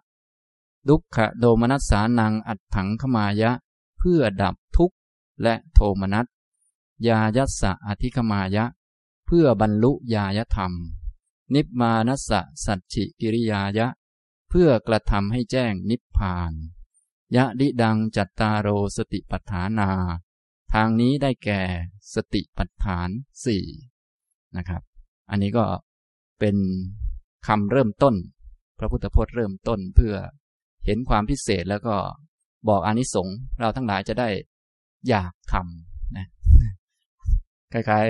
[0.90, 3.52] ดุขะโดมนัสสานังอัดถังขมายะ
[3.98, 4.98] เพื่อดับทุกข์
[5.44, 6.26] และโทมนัส
[7.08, 8.66] ยายัสสะอธิคมายะ
[9.26, 10.72] เพื่อบรรลุญายธรรม
[11.54, 13.88] นิพมานัสสะสัจฉิกิริยายะ
[14.50, 16.52] เพื่อกระทำให้แจ้งนิพพาน
[17.36, 18.68] ยะดิดังจัตตาโร
[18.98, 19.90] สติปัฏฐานา
[20.74, 21.62] ทางนี้ได้แก่
[22.14, 23.10] สติปัฏฐาน
[23.46, 23.66] สี่
[24.58, 24.82] นะครับ
[25.30, 25.66] อันนี้ก็
[26.40, 26.56] เป็น
[27.48, 28.16] คำเริ่มต้น
[28.80, 30.16] พระพุทธพจน์เริ่มต้นเพื่อ
[30.88, 31.96] เห็นความพิเศษแล้วก็
[32.70, 34.30] บอกอานิสงส์เราทั้งหลายจะได้
[35.10, 36.28] อยากทำนะ
[37.74, 38.06] คล้าย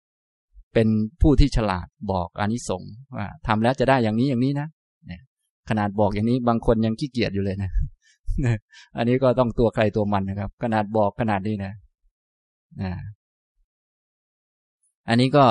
[0.00, 0.88] ๆ เป็น
[1.20, 4.68] ผู้ที่ฉลาดบอกอานิสงส์ว่าทำแล้วจะได้อย่างนี้อย่างนี้นะ
[5.68, 7.70] ขนาดบอกอย่างนี้บางคนยังขี้เกียจอยู่เลยนะ
[8.96, 11.72] อันนี้ก็ต้องตัวใครตัวมันนะครับ ขนาดบอกขนาดนี้นะ
[12.82, 12.92] นะ
[15.08, 15.44] อันนี้ก็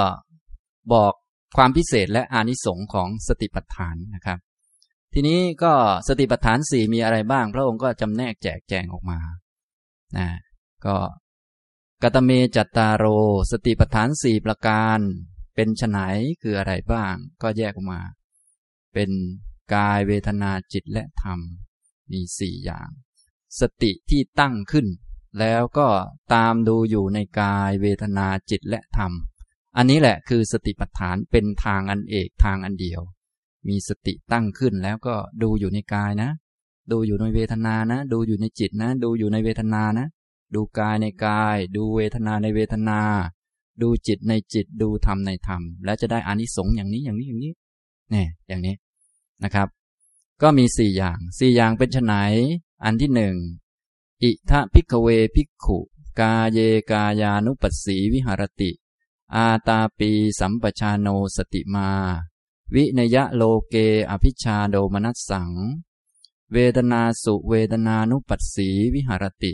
[0.94, 1.14] บอก
[1.58, 4.40] ความพิเศษและอานิสงส์ของสติปัฏฐานนะครับ
[5.14, 5.74] ทีนี้ก็
[6.08, 9.20] สติปัฏฐานสี่มีอะไรบ้าง พระองค์ก็จำแนกแจกแจงออกมา
[10.18, 10.30] นะ
[10.86, 10.98] ก็
[12.04, 13.06] กตเมจัตตาโร
[13.52, 15.00] สติปัฏฐานสี่ประการ
[15.56, 16.00] เป็นฉไน
[16.42, 18.02] คืออะไรบ้าง ก็แยกออกมา
[18.94, 19.10] เป็น
[19.74, 21.40] กายเวทนาจิตและธรรม
[22.12, 22.90] มีสี่อย่าง
[23.60, 24.88] สติที่ตั้งขึ้น
[25.40, 25.88] แล้วก็
[26.34, 29.12] ตามดูอยู่ในกายเวทนาจิตและธรรม
[29.78, 33.02] อันนี้แหละคือสติปัฏฐานเป็นทางอันเอกทางอันเดียว
[33.68, 36.30] มีสติตั้งขึ้นแล้วก็ดูอยู่ในกายนะ
[36.92, 40.06] ดูอยู่ในเวทนานะ ดูอยู่ในจิตนะ ดูอยู่ในเวทนานะ
[40.56, 43.00] ดูกายในกาย ดูเวทนาในเวทนา
[43.82, 47.54] ดูจิตในจิต ดูธรรมในธรรม แล้วจะได้อานิสงส์อย่างนี้อย่างนี้อย่างนี้
[48.12, 48.76] เนี่ยอย่างนี้
[49.44, 49.68] นะครับ
[50.42, 52.16] ก็มีสี่อย่างสี่อย่างเป็นไน
[52.84, 53.36] อันที่หนึ่ง
[54.24, 55.80] อิทะพิกเวพิกขุ
[56.20, 56.60] กาเย
[56.92, 58.72] กายานุปัสสีวิหารติ
[59.36, 61.90] อาตาปีสัมปชาโนสติมา
[62.76, 63.76] วิเนยยะโลเก
[64.10, 65.52] อภิชฌาโทมนัสสัง
[66.54, 69.54] เวทนาสุเวทนานุปัสสีวิหารติ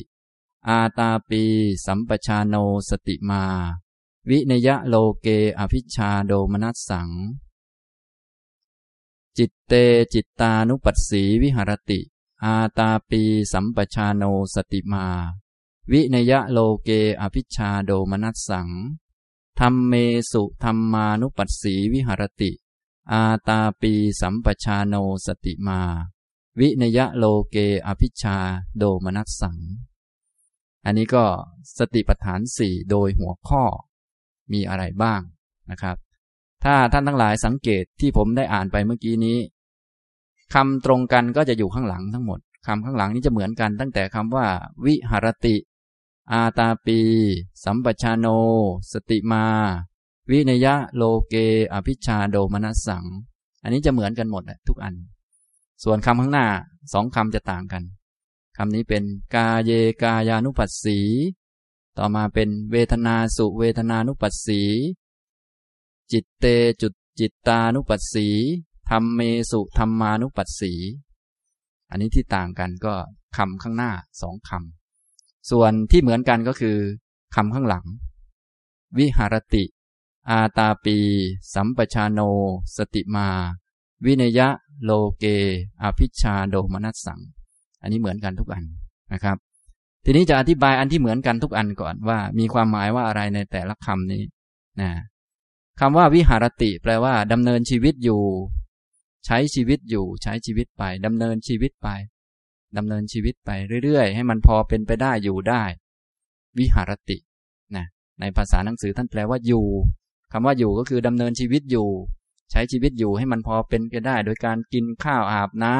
[0.67, 1.43] อาตาปี
[1.85, 2.55] สัมปชาโน
[2.89, 3.43] สติมา
[4.29, 5.27] วิเนยยะโลเก
[5.59, 7.09] อภิชฌาโทมนัสสัง
[9.37, 9.73] จิตเต
[10.13, 11.99] จิตตานุปัสสีวิหารติ
[12.43, 15.05] อาตาปี สัมปชาโนสติมา
[15.91, 16.89] วินยะโลเก
[17.21, 18.69] อภิชาโดมนัสสัง
[19.59, 19.93] ธรรมเม
[20.31, 22.51] สุธรรมานุปัสสีวิหรติ
[23.11, 24.95] อาตาปีสัมปชาโน
[25.25, 25.81] สติมา
[26.59, 28.37] วินยะโลเกอภิชา
[28.77, 29.57] โดมนัสสัง
[30.85, 31.25] อันนี้ก็
[31.77, 33.63] สติปัฏฐานสี่โดยหัวข้อ
[34.51, 35.21] มีอะไรบ้าง
[35.71, 35.97] นะครับ
[36.63, 39.37] ถ้าท่านทั้งหลายสังเกตที่ผมได้อ่านไปเมื่อกี้นี้
[40.53, 44.47] คำตรงกันก็จะอยู่ข้างหลังทั้งหมดคำข้างหลังนี้จะเหมือนกันตั้งแต่คำว่า
[44.85, 45.55] วิหรติ
[46.31, 46.99] อาตาปี
[47.63, 48.27] สัมปชาโน
[48.91, 49.45] สติมา
[50.31, 51.35] วินยะโลเก
[51.73, 53.05] อภิชาโดมนัสสัง
[53.63, 54.95] อันนี้จะเหมือนกันหมดทุกอัน
[55.83, 56.47] ส่วนคำข้างหน้า
[56.93, 57.83] สองคำจะต่างกัน
[58.57, 59.03] คำนี้เป็น
[59.35, 59.71] กาเย
[60.03, 60.99] กายานุปัสสี
[61.97, 64.61] ต่อมาเป็นเวทนาสุเวทนานุปัสสี
[66.11, 66.45] จิตเต
[66.81, 68.27] จุดจิตตานุปัสสี
[68.89, 69.21] ธรรมเม
[69.51, 70.73] สุธรรมานุปัสสี
[71.89, 72.93] อันนี้ที่ต่างกันก็
[73.37, 76.77] คำข้างหน้าสองคำส่วนที่เหมือนกันก็คือ
[77.35, 77.85] คำข้างหลัง
[78.97, 79.63] วิหารติ
[80.29, 80.97] อาตาปี
[81.53, 82.19] สัมปชาโน
[82.77, 83.27] สติมา
[84.05, 84.47] วินยะ
[84.83, 85.25] โลเก
[85.81, 87.19] อภิชาโดมนัสสัง
[87.81, 88.63] อันนี้เหมือนกันทุกอัน
[89.13, 89.37] นะครับ
[90.05, 94.23] ทีนี้จะอธิบายอันที่เหมือนกันทุกอันก่อนว่า มีความหมายว่าอะไรในแต่ละคำนี้
[94.81, 94.91] นะ
[95.79, 98.21] คำว่าวิหารติ แปลว่าดำเนินชีวิตอยู่
[99.25, 101.89] ใช้ชีวิตอยู่ ใช้ชีวิตไปดำเนินชีวิตไป
[102.77, 103.49] ดำเนินชีวิตไป
[103.83, 105.63] เรื่อยๆ ให้มันพอเป็นไปได้อยู่ได้
[106.59, 107.17] วิหารติ
[107.75, 107.85] นะ
[108.19, 109.65] ในภาษาหนังสือท่านแปลว่าอยู่
[110.37, 111.89] คำว่าอยู่ก็คือดำเนินชีวิตอยู่
[112.51, 115.77] ใช้ชีวิตอยู่ให้มันพอเป็นไปได้ โดยการกินข้าวอาบน้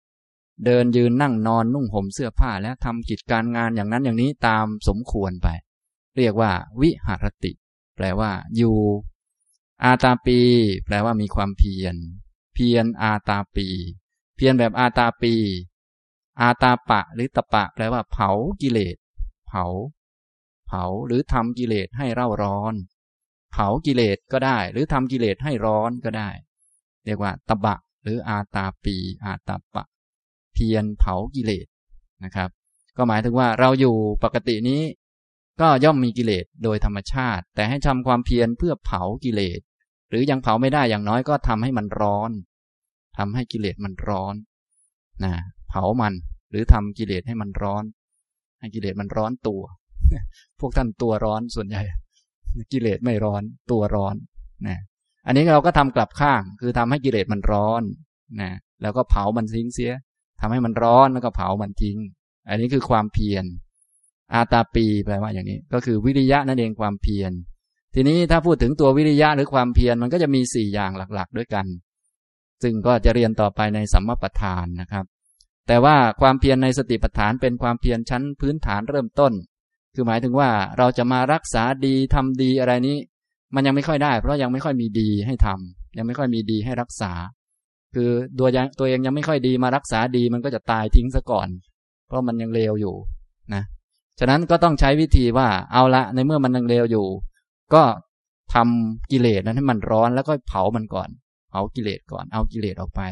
[0.00, 5.48] ำเดินยืนนั่งนอนนุ่งห่มเสื้อผ้าและทำกิจการงานอย่างนั้นอย่างนี้ตามสมควรไป
[6.16, 7.52] เรียกว่า วิหารติ
[7.96, 8.76] แปลว่า อยู่
[9.84, 10.38] อาตาปี
[10.84, 11.96] แปลว่ามีความเพียร
[12.54, 13.68] เพียรอาตาปี
[14.36, 15.34] เพียรแบบอาตาปี
[16.40, 18.30] อาตาปะ หรือตะปะ แปลว่า เผา
[18.60, 18.96] กิเลส
[19.48, 19.64] เผา
[20.66, 22.76] เผาหรือทำกิเลสให้เร่าร้อน
[23.58, 26.30] เผากิเลสก็ได้ หรือทำกิเลสให้ร้อนก็ได้
[27.04, 29.84] เรียกว่าตะบะ หรืออาตาปี อาตาปะ
[30.54, 31.66] เพียรเผากิเลส
[32.24, 32.50] นะครับ
[32.96, 34.82] ก็หมายถึงว่าเราอยู่ปกตินี้
[35.60, 39.60] ก็ย่อมมีกิเลสโดยธรรมชาติ แต่ให้ทำความเพียรเพื่อเผากิเลส
[40.10, 42.30] หรือยังเผาไม่ได้อย่างน้อยก็ทำให้มันร้อน
[43.18, 44.34] ทำให้กิเลสมันร้อน
[45.24, 45.34] นะ
[45.68, 46.14] เผามัน
[46.50, 47.84] หรือทำกิเลสให้มันร้อน
[48.60, 49.62] ให้กิเลสมันร้อนตัว
[50.60, 51.82] พวกท่านตัวร้อนส่วนใหญ่
[52.72, 54.14] กิเลสไม่ร้อนตัวร้อน
[54.66, 54.78] นะ
[55.26, 57.82] อันนี้เราก็ทำกลับข้าง คือทำให้กิเลสมันร้อน
[58.40, 58.50] นะ
[58.82, 59.92] แล้วก็เผามันทิ้งเสีย
[60.40, 61.98] ทำให้มันร้อนแล้วก็เผามันทิ้ง
[62.48, 63.44] อันนี้คือความเพียร
[64.34, 67.32] อาตาปีแปลว่าอย่างนี้ ก็คือวิริยะนั่นเองความเพียร
[67.94, 71.66] ทีนี้ถ้าพูดถึงตัววิริยะหรือความเพียรมันก็จะมีสี่อย่างหลักๆ ด้วยกัน
[72.62, 75.04] ซึ่งก็จะเรียนต่อไปในสัมมาประธานนะครับ
[75.66, 79.32] แต่ว่าความเพียรในสติปัฏฐานเป็นความเพียรชั้นพื้นฐานเริ่มต้น
[79.96, 82.96] คือหมายถึงว่าเราจะมารักษาดีทำดีอะไรนี้
[83.54, 87.12] มันยังไม่ค่อยได้ เพราะยังไม่ค่อยมีดีให้ทำยังไม่ค่อยมีดีให้รักษา
[87.94, 91.48] คือตัวยังตัวเองยังไม่ค่อยดีมารักษาดีมันก็จะตายทิ้งซะก่อน
[92.06, 92.94] เพราะมันยังเลวอยู่
[93.54, 93.62] นะ
[94.18, 97.06] ฉะนั้นก็ต้องใช้วิธีว่าเอาละในเมื่อมันยังเลวอยู่
[97.74, 97.82] ก็
[98.54, 101.08] ทำกิเลสนั้นให้มันร้อนแล้วก็เผามันก่อน
[101.50, 103.02] เผากิเลสก่อน เอากิเลสออกไป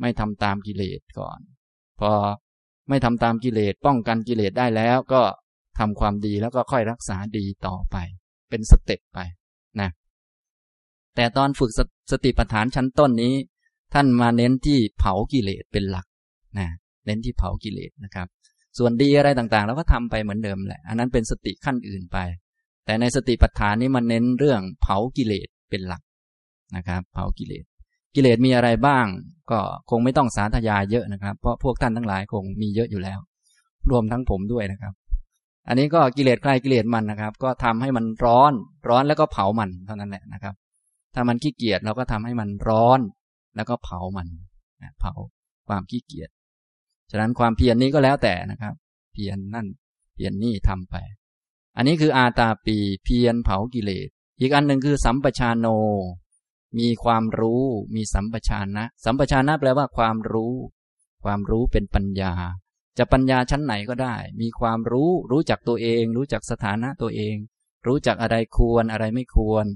[0.00, 1.38] ไม่ทำตามกิเลสก่อน
[2.00, 2.10] พอ
[2.88, 5.22] ไม่ทำตามกิเลสป้องกันกิเลสได้แล้วก็
[5.80, 7.96] ทำความดีแล้วก็ค่อยรักษาดีต่อไป
[8.50, 9.18] เป็น step ไป
[9.80, 9.90] นะ
[11.16, 11.80] แต่ตอนฝึกส
[12.12, 13.34] สติปัฏฐานชั้นต้นนี้
[13.94, 16.06] ท่านมาเน้นที่เผากิเลสเป็นหลัก
[16.58, 16.68] นะ
[17.06, 18.26] เน้นที่เผากิเลสนะครับ
[18.78, 22.18] ส่วนดีอะไรต่างๆเราก็ทำไปเหมือนเดิมแหละ อันนั้นเป็นสติขั้นอื่นไป
[22.84, 26.02] แต่ในสติปัฏฐานนี้มันเน้นเรื่องเผากิเลสเป็นหลัก
[26.76, 27.64] นะครับเผากิเลส
[28.14, 29.06] กิเลสมีอะไรบ้าง
[29.50, 29.60] ก็
[29.90, 33.18] คงไม่ต้องสาธยายเยอะนะครับ เพราะพวกท่านทั้งหลายคงมีเยอะอยู่แล้ว
[33.90, 34.94] รวมทั้งผมด้วยนะครับ
[35.70, 38.52] อันนี้ก็กิเลสใครกิเลสมันนะครับ ก็ทำให้มันร้อน
[38.88, 40.54] ร้อนแล้วก็เผามันเท่านั้นแหละนะครับ
[41.14, 43.00] ถ้ามันขี้เกียจเราก็ทำให้มันร้อน
[43.56, 44.28] แล้วก็เผามัน
[45.00, 45.12] เผา
[45.68, 46.30] ความขี้เกียจ
[47.10, 48.74] ฉะนั้นความเพียรนนี้ก็แล้วแต่นะครับ
[49.12, 49.66] เพียรนนั่น
[50.14, 50.96] เพียรนนี่ทำไป
[51.76, 54.08] อันนี้คืออาตาปีเพียรเผากิเลส
[54.40, 55.66] อีกอันหนึ่งคือสัมปชานโน
[56.78, 57.64] มีความรู้
[57.94, 60.54] มีสัมปชานะ สัมปชานะแปลว่าความรู้
[61.24, 62.32] ความรู้เป็นปัญญา
[63.02, 67.36] จะปัญญาชั้นไหนก็ได้ มีความรู้ รู้จักตัวเอง รู้จักสถานะตัวเอง
[67.86, 69.66] รู้จักอะไรควรอะไรไม่ควร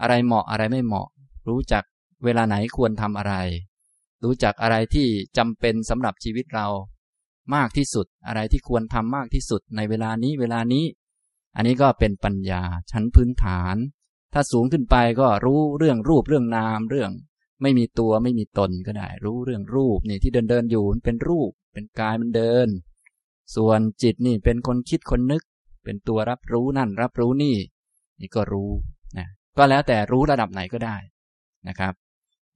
[0.00, 1.08] อะไรเหมาะอะไรไม่เหมาะ
[1.48, 1.84] รู้จัก
[2.24, 3.34] เวลาไหนควรทำอะไร
[4.24, 5.06] รู้จักอะไรที่
[5.38, 6.66] จำเป็นสำหรับชีวิตเรา
[7.54, 10.84] มากที่สุด อะไรที่ควรทำมากที่สุดในเวลานี้เวลานี้
[11.56, 13.76] อันนี้ก็เป็นปัญญาชั้นพื้นฐาน
[14.32, 17.10] ถ้าสูงขึ้นไปก็รู้เรื่องรูปเรื่องนามเรื่อง
[17.62, 22.68] ไม่มีตัวไม่มีตนก็ได้ รู้เรื่องรูปนี่ที่เดินเดินอยู่เป็นรูป เป็นกายมันเดิน
[23.56, 25.42] ส่วนจิตนี่เป็นคนคิดคนนึก
[25.84, 27.56] เป็นตัวรับรู้นั่น รับรู้นี่
[28.20, 28.70] นี่ก็รู้
[29.18, 29.26] นะ
[29.58, 30.96] ก็แล้วแต่รู้ระดับไหนก็ได้
[31.68, 31.94] นะครับ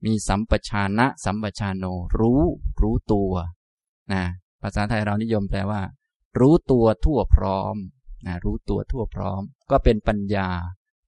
[0.05, 1.85] มีสัมปชานะสัมปชานโน
[2.19, 2.41] รู้
[2.81, 3.31] รู้ตัว
[4.13, 4.23] นะ
[4.61, 5.81] ภาษาไทยเรานิยมแปลว่า
[6.39, 7.75] รู้ตัวทั่วพร้อม
[8.25, 9.41] นะรู้ตัวทั่วพร้อม
[9.71, 10.49] ก็เป็นปัญญา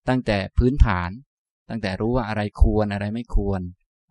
[0.07, 1.09] ตั้งแต่พื้นฐาน
[1.69, 3.61] ตั้งแต่รู้ว่าอะไรควรอะไรไม่ควร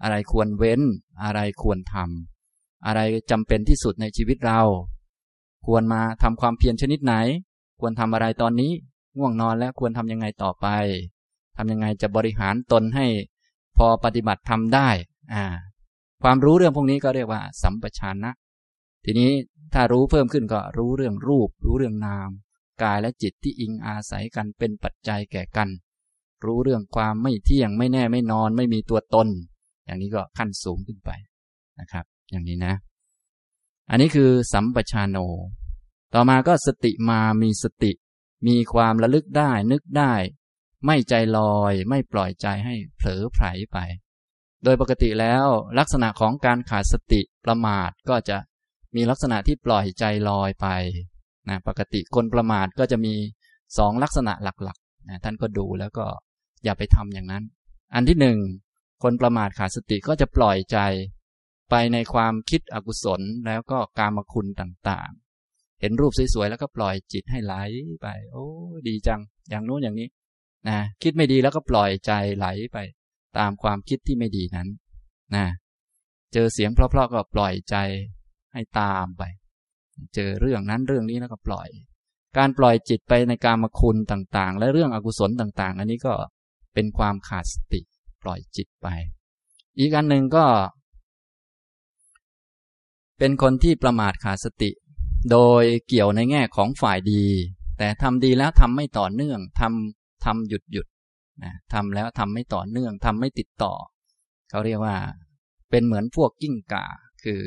[0.03, 0.80] อะไรควรเว้น
[1.24, 4.61] อะไรควรทำอะไรจำเป็นที่สุดในชีวิตเรา
[5.66, 7.14] ควรมาทำความเพียรชนิดไหน
[7.80, 8.72] ควรทำอะไรตอนนี้
[9.18, 10.66] ง่วงนอนแล้วควรทำยังไงต่อไป
[11.57, 13.07] ทำยังไงจะบริหารตนให้
[13.76, 14.88] พอปฏิบัติทำได้
[15.34, 15.44] อ่า
[16.22, 18.34] ความรู้เรื่องพวกนี้ก็เรียกว่า สัมปชัญนะ
[19.05, 19.30] ทีนี้
[19.74, 22.28] ถ้ารู้เพิ่มขึ้นก็รู้เรื่องรูป รู้เรื่องนาม
[22.82, 25.68] กายและจิตที่อิงอาศัยกันเป็นปัจจัยแก่กัน
[26.44, 29.28] รู้เรื่องความไม่เที่ยงไม่แน่ไม่นอนไม่มีตัวตน
[29.87, 31.11] อย่างนี้ก็ขั้นสูงขึ้นไป
[31.80, 32.74] นะครับ อย่างนี้นะ
[33.91, 35.16] อันนี้คือสัมปชานโน
[36.14, 37.93] ต่อมาก็สติมามีสติ
[38.47, 40.14] มีความระลึกได้ นึกได้
[40.87, 43.78] ไม่ใจลอย ไม่ปล่อยใจให้เผลอไผลไป
[44.64, 45.47] โดยปกติแล้ว
[45.78, 48.37] ลักษณะของการขาดสติประมาทก็จะ
[48.97, 50.66] มีลักษณะที่ปล่อยใจลอยไป
[51.49, 53.14] นะปกติคนประมาทก็จะมี
[53.78, 56.05] สองลักษณะหลักๆนะท่านก็ดูแล้วก็
[56.64, 57.45] อย่าไปทำอย่างนั้น
[57.95, 58.39] อันที่หนึ่ง
[59.03, 60.78] คนประมาทขาดสติก็จะปล่อยใจ
[61.70, 67.55] ไปในความคิดอกุศลแล้วก็กามคุณต่างๆ เห็นรูปสวยๆแล้วก็ปล่อยจิตให้ไหล
[68.03, 68.47] ไป โอ้
[68.88, 69.20] ดีจัง
[69.51, 70.09] อย่างโน้นอย่างนี้
[70.68, 72.78] นะคิดไม่ดีแล้วก็ปล่อยใจไหลไป
[73.38, 74.68] ตามความคิดที่ไม่ดีนั้น
[75.34, 75.47] นะ
[76.32, 77.76] เจอเสียงเพราะๆก็ปล่อยใจ
[78.53, 79.22] ให้ตามไป
[80.14, 81.68] เจอเรื่องนั้นเรื่องนี้แล้วก็ปล่อย
[82.38, 86.14] การปล่อยจิตไปในการมคุณต่างๆ และเรื่องอกุศลต่างๆ อันนี้ก็
[86.74, 87.80] เป็นความขาดสติ
[88.28, 88.88] ล่อยจิตไป
[89.78, 90.44] อีกอันหนึ่งก็
[93.18, 94.70] เป็นคนที่ประมาทขาดสติ
[95.30, 97.24] โดยเกี่ยวในแง่ของฝ่ายดี
[97.78, 100.86] แต่ทำดีแล้วทำไม่ต่อเนื่องทำทำหยุดหยุด
[101.44, 103.72] นะทำแล้วทำไม่ต่อเนื่องทำไม่ติดต่อ
[104.50, 104.96] เขาเรียกว่า
[105.70, 106.84] เป็นเหมือนพวกกิ้งก่า
[107.24, 107.40] คือ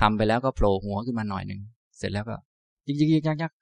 [0.00, 1.60] ทำไปแล้วก็โผล่หัวขึ้นมาหน่อยหนึ่ง
[1.98, 2.36] เสร็จแล้วก็
[2.86, 3.52] ยิกยิกยิกยักยัก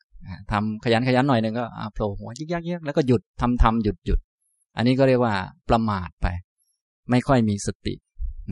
[0.52, 4.20] ทำขยันขยันหน่อยหนึ่งก็โผล่หัวยิกยักยักแล้วก็หยุดทำทำหยุดหยุด
[4.76, 5.34] อันนี้ก็เรียกว่า
[5.68, 6.26] ประมาทไป
[7.10, 7.94] ไม่ค่อยมีสติ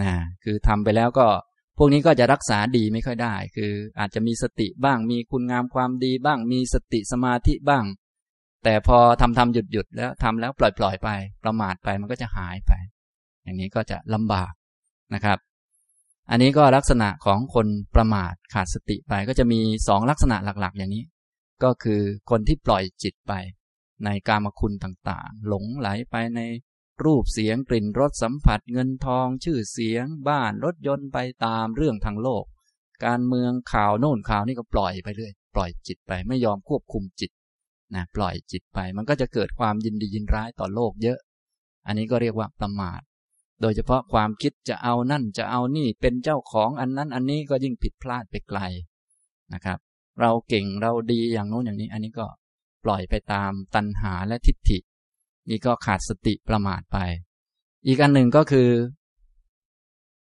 [0.02, 0.12] นะ
[0.44, 1.26] คือทำไปแล้วก็
[1.78, 7.84] พวกนี้ก็จะรักษาดีไม่ค่อยได้ คืออาจจะมีสติบ้างมีคุณงามความดีบ้าง มีสติสมาธิบ้าง
[8.64, 11.08] แต่พอทำทำหยุดหยุดแล้วทำแล้วปล่อยปล่อยไป
[11.44, 12.72] ประมาทไปมันก็จะหายไป
[13.44, 14.52] อย่างนี้ก็จะลำบาก
[15.14, 15.38] นะครับ
[16.30, 21.04] อันนี้ก็ลักษณะของคนประมาทขาดสติไปก็จะมีสองลักษณะหลักๆ อย่างนี้
[21.62, 22.00] ก็คือ
[22.30, 23.32] คนที่ปล่อยจิตไป
[24.04, 26.40] ในกามคุณต่างๆ หลงไหลไปใน
[27.04, 32.44] รูปเสียงกลิ่นรสสัมผัสเงินทองชื่อเสียง บ้านรถยนต์ไปตามเรื่องทางโลก
[33.04, 37.30] การเมืองข่าวโน่นข่าวนี่ก็ปล่อยไปเรื่อยปล่อยจิตไปไม่ยอมควบคุมจิต
[37.94, 41.18] นะปล่อยจิตไปมันก็จะเกิดความยินดียินร้ายต่อโลกเยอะ
[41.86, 43.00] อันนี้ก็เรียกว่าประมาท
[43.60, 48.60] โดยเฉพาะความคิดจะเอานั่นจะเอานี่เป็นเจ้าของอันนั้นอันนี้ก็ยิ่งผิดพลาดไปไกล
[49.54, 49.78] นะครับ
[50.20, 52.26] เราเก่งเราดีอย่างโน้นอย่างนี้ อันนี้ก็
[52.84, 54.78] ปล่อยไปตามตัณหาและทิฏฐิ
[55.48, 56.98] นี่ก็ขาดสติประมาทไป
[57.86, 58.68] อีกอันหนึ่งก็คือ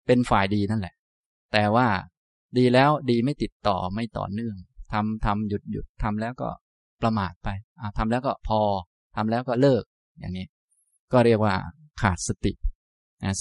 [0.05, 0.95] เป็นฝ่ายดีนั่นแหละ
[1.53, 1.87] แต่ว่า
[2.57, 4.55] ดีแล้วดีไม่ติดต่อไม่ต่อเนื่อง
[4.93, 6.49] ทำทำหยุดหยุดทำแล้วก็
[7.01, 7.49] ประมาทไป
[7.97, 8.59] ทำแล้วก็พอ
[9.15, 9.83] ทำแล้วก็เลิก
[10.19, 10.45] อย่างนี้
[11.13, 11.55] ก็เรียกว่า
[12.01, 12.53] ขาดสติ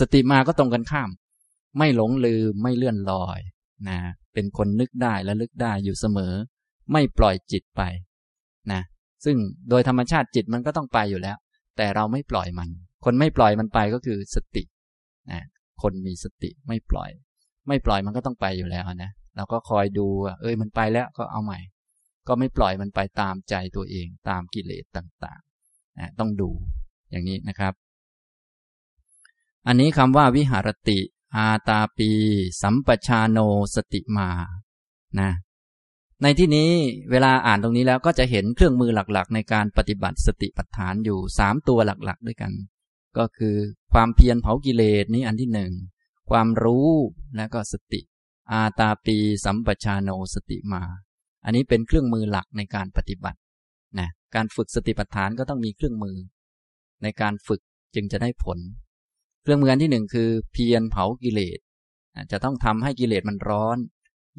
[0.01, 1.11] สติมาก็ตรงกันข้าม
[1.79, 3.41] ไม่หลงลืมไม่เลื่อนลอย
[3.89, 3.99] นะ
[4.33, 6.33] เป็นคนนึกได้และลึกได้อยู่เสมอ
[6.93, 7.83] ไม่ปล่อยจิตไป
[8.73, 8.81] นะ
[9.25, 9.37] ซึ่ง
[9.71, 11.37] โดยธรรมชาติจิตมันก็ต้องไปอยู่แล้ว
[11.77, 12.69] แต่เราไม่ปล่อยมัน
[13.05, 14.65] คนไม่ปล่อยมันไปก็คือสติ
[15.33, 15.43] นะ
[15.83, 17.11] คนมีสติไม่ปล่อย
[17.69, 20.07] ไม่ปล่อยมันก็ต้องไปอยู่แล้วนะเราก็คอยดู
[20.41, 21.59] เอ้ยมันไปแล้วก็เอาใหม่
[22.29, 26.51] ก็ไม่ปล่อยมันไปตามใจตัวเองตามกิเลสต่างๆนะต้องดู
[27.11, 27.73] อย่างนี้นะครับ
[29.67, 30.99] อันนี้คำว่าวิหารติ
[31.37, 32.11] อาตาปี
[32.63, 33.39] สัมปชาโน
[33.75, 34.31] สติมา
[35.21, 35.31] นะ
[36.23, 36.71] ในที่นี้
[37.11, 42.53] เวลาอ่านตรงนี้แล้วก็จะเห็นเครื่องมือหลักๆ ในการปฏิบัติสติปัฏฐานอยู่สามตัวหลักๆ ด้วยกัน
[43.19, 43.57] ก็คือ
[43.93, 45.73] ความเพียรเผากิเลสนี้อันที่หนึ่ง
[46.31, 46.89] ความรู้
[47.37, 48.01] และก็สติ
[48.53, 50.83] อาตาปีสัมปชาโนสติมา
[51.45, 53.39] อันนี้เป็นเครื่องมือหลักในการปฏิบัติ
[53.99, 56.17] นะการฝึกสติปัฏฐานก็ต้องมีเครื่องมือ
[57.03, 57.61] ในการฝึก
[57.95, 58.59] จึงจะได้ผล
[59.43, 61.59] เครื่องมืออันที่หนึ่งคือ เพียรเผากิเลส
[62.33, 63.79] จะต้องทำให้กิเลสมันร้อน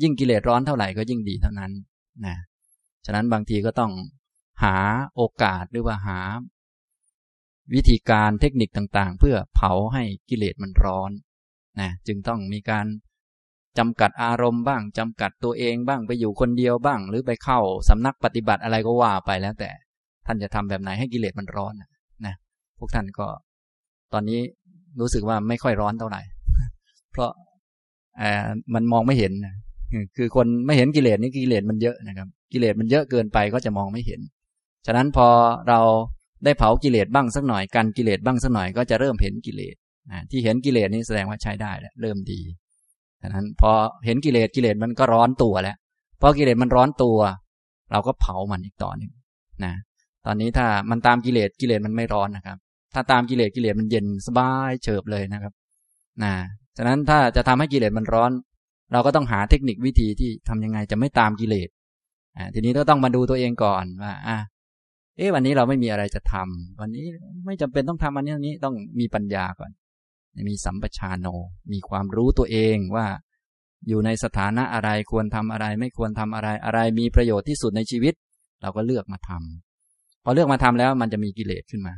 [0.02, 1.72] ยิ่งกิเลสร้อนเท่าไหร่ก็ยิ่งดีเท่านั้น
[2.26, 2.36] นะ
[3.06, 3.92] ฉะนั้นบางทีก็ต้อง
[4.64, 4.76] หา
[5.16, 6.20] โอกาสหรือว่าหา
[7.74, 11.12] วิธีการเทคนิคต่างๆ เพื่อเผาให้กิเลสมันร้อน
[11.80, 12.86] นะจึงต้องมีการ
[13.78, 19.70] จำกัดอารมณ์บ้างจำกัดตัวเองบ้างไปอยู่คนเดียวบ้าง หรือไปเข้าสำนักปฏิบัติอะไรก็ว่าไปแล้วแต่
[20.26, 21.74] ท่านจะทำแบบไหนให้กิเลสมันร้อน
[22.26, 22.36] นะ
[22.78, 23.28] พวกท่านก็
[24.14, 24.40] ตอนนี้
[25.00, 26.22] รู้สึกว่าไม่ค่อยร้อนเท่าไหร่
[27.12, 27.32] เพราะ
[28.74, 29.34] มันมองไม่เห็น
[30.18, 34.20] คือคนไม่เห็นกิเลสนี่กิเลสมันเยอะนะครับ กิเลสมันเยอะเกินไปก็จะมองไม่เห็น
[34.86, 35.28] ฉะนั้นพอ
[35.70, 35.80] เรา
[36.46, 39.76] ได้เผากิเลสบ้างสักหน่อยกันกิเลสบ้างสักหน่อยก็จะเริ่มเห็นกิเลส
[40.32, 42.40] ที่เห็นกิเลสนี่แสดงว่าใช้ได้แล้วเริ่มดี
[43.22, 43.72] ฉะนั้นพอ
[44.06, 45.76] เห็นกิเลสกิเลสมันก็ร้อนตัวแล้ว
[46.22, 47.18] พอกิเลสมันร้อนตัว
[47.92, 49.12] เราก็เผามันอีกต่อหนึ่ง
[49.66, 49.74] นะ
[50.26, 52.58] ตอนนี้ถ้ามันตามกิเลสกิเลสมันไม่ร้อนนะครับ
[52.94, 55.54] ถ้าตามกิเลสกิเลสมันเย็นสบายเฉิบเลยนะครับ
[56.24, 56.34] นะ
[56.78, 58.32] ฉะนั้นถ้าจะทำให้กิเลสมันร้อน
[58.96, 61.70] เราก็ต้องหาเทคนิควิธีที่ทำยังไงจะไม่ตามกิเลส
[62.38, 64.38] อ่าทีนี้ก็ต้องมาดูตัวเองก่อนว่าอะ
[65.18, 67.06] เอ๊ะวันนี้เราไม่มีอะไรจะทำวันนี้
[67.46, 69.72] ไม่จำเป็นต้องทำอันนี้อันี้ต้องมีปัญญาก่อน
[70.50, 71.28] มีสัมปชานโน
[71.74, 73.08] มีความรู้ตัวเองว่า
[73.88, 78.14] อยู่ในสถานะอะไรควรทำอะไร ไม่ควรทำอะไรอะไรมีประโยชน์ที่สุดในชีวิต
[78.62, 81.96] เราก็เลือกมาทำพอเลือกมาทำแล้วมันจะมีกิเลสขึ้นมา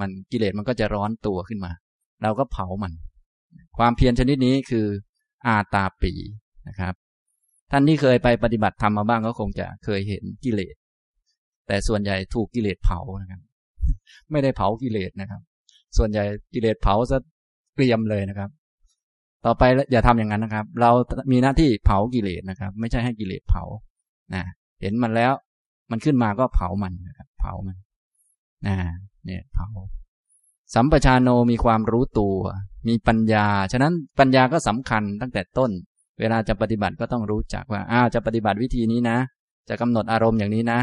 [0.00, 1.72] มันกิเลสมันก็จะร้อนตัวขึ้นมา
[2.22, 2.92] เราก็เผามัน
[3.78, 4.86] ความเพียรชนิดนี้คือ
[5.46, 6.12] อาตาปี
[6.68, 6.94] นะครับ
[7.70, 10.74] ท่านที่เคยไปปฏิบัติธรรมมาบ้างก็คงจะเคยเห็นกิเลส
[11.66, 13.40] แต่ส่วนใหญ่ถูกกิเลสเผานะครับ
[14.30, 15.40] ไม่ได้เผากิเลสนะครับ
[15.96, 16.24] ส่วนใหญ่
[16.54, 17.18] กิเลสเผาซะ
[17.74, 18.50] เกรียมเลยนะครับ
[19.44, 19.62] ต่อไป
[19.92, 20.90] อย่าทำอย่างนั้นนะครับ เรา
[21.32, 23.64] มีหน้าที่เผากิเลสนะครับ ไม่ใช่ให้กิเลสเผา
[24.34, 24.42] นะ
[24.80, 25.32] เห็นมันแล้ว
[25.90, 27.76] มันขึ้นมาก็เผามันนะครับ เผามัน
[28.66, 28.76] นะ
[29.26, 29.68] เนี่ยเผา
[30.74, 32.36] สัมปชานโนมีความรู้ตัว
[32.88, 35.70] มีปัญญา ฉะนั้นปัญญาก็สำคัญตั้งแต่ต้น
[36.18, 39.18] เวลาจะปฏิบัติก็ต้องรู้จักว่าอ้าวจะปฏิบัติวิธีนี้นะ
[39.68, 40.80] จะกำหนดอารมณ์อย่างนี้นะ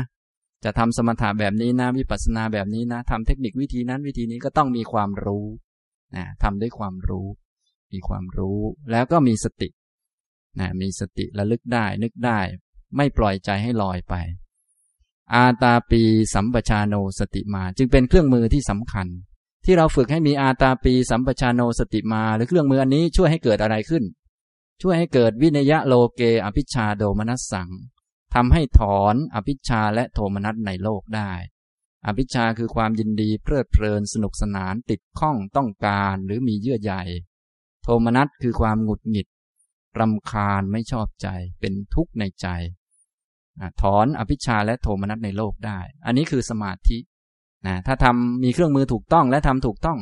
[0.63, 5.45] จะทำสมถะแบบนี้นะ วิปัสสนาแบบนี้นะทำเทคนิควิธีนั้นวิธีนี้ก็ต้องมีความรู้
[6.15, 7.27] นะทำด้วยความรู้
[7.93, 8.59] มีความรู้
[8.91, 9.69] แล้วก็มีสติ
[10.59, 12.39] นะมีสติระลึกได้ นึกได้
[12.95, 14.13] ไม่ปล่อยใจให้ลอยไป
[15.33, 16.01] อาตาปี
[16.33, 19.07] สัมปชาโนสติมา จึงเป็นเครื่องมือที่สำคัญ
[19.65, 24.03] ที่เราฝึกให้มีอาตาปีสัมปชานโนสติมา หรือเครื่องมืออันนี้ช่วยให้เกิดอะไรขึ้น
[24.81, 27.69] ช่วยให้เกิดวินยะโลเกอภิชาโดมนัสสัง
[28.33, 31.31] ทำให้ถอนอภิชาและโทมนัสในโลกได้
[32.05, 36.93] อภิชาคือความยินดีเพลิดเพลินสนุกสนานติดข้องต้องการหรือมีเยื่อใย
[37.83, 39.27] โทมนัสคือความหงุดหงิด
[39.99, 41.27] รำคาญไม่ชอบใจ
[41.59, 42.47] เป็นทุกข์ในใจ
[43.81, 46.97] ถอนอภิชาและโทมนัสในโลกได้ อันนี้คือสมาธิ
[47.67, 49.99] นะถ้าทำมีเครื่องมือถูกต้องและทำถูกต้อง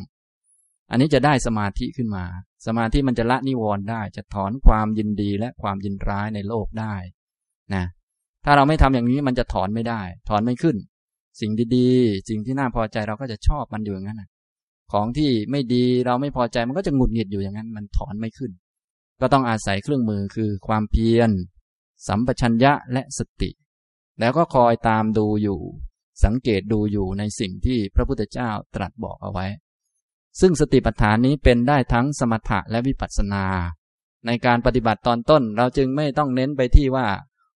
[0.92, 2.24] อันนี้จะได้สมาธิขึ้นมา
[2.66, 6.96] สมาธิมันจะละนิวรณ์ได้ จะถอนความยินดีและความยินร้ายในโลกได้
[7.74, 7.84] นะ
[8.46, 10.76] ถ้าเราไม่ทำอย่างนี้มันจะถอนไม่ได้ ถอนไม่ขึ้น
[11.42, 14.24] สิ่งดีๆ สิ่งที่น่าพอใจเราก็จะชอบมันอยู่อย่างนั้น
[14.92, 18.52] ของที่ไม่ดีเราไม่พอใจมันก็จะหงุดหงิดอยู่อย่างนั้น มันถอนไม่ขึ้น
[19.22, 21.32] ก็ต้องอาศัยเครื่องมือคือความเพียร
[22.08, 23.50] สัมปชัญญะและสติ
[24.20, 25.60] แล้วก็คอยตามดูอยู่
[26.24, 29.46] สังเกตดูอยู่ในสิ่งที่พระพุทธเจ้าตรัสบอกเอาไว้
[30.40, 33.46] ซึ่งสติปัฏฐานนี้เป็นได้ทั้งสมถะและวิปัสสนา
[34.26, 37.08] ในการปฏิบัติตอนต้นเราจึงไม่ต้องเน้นไปที่ว่า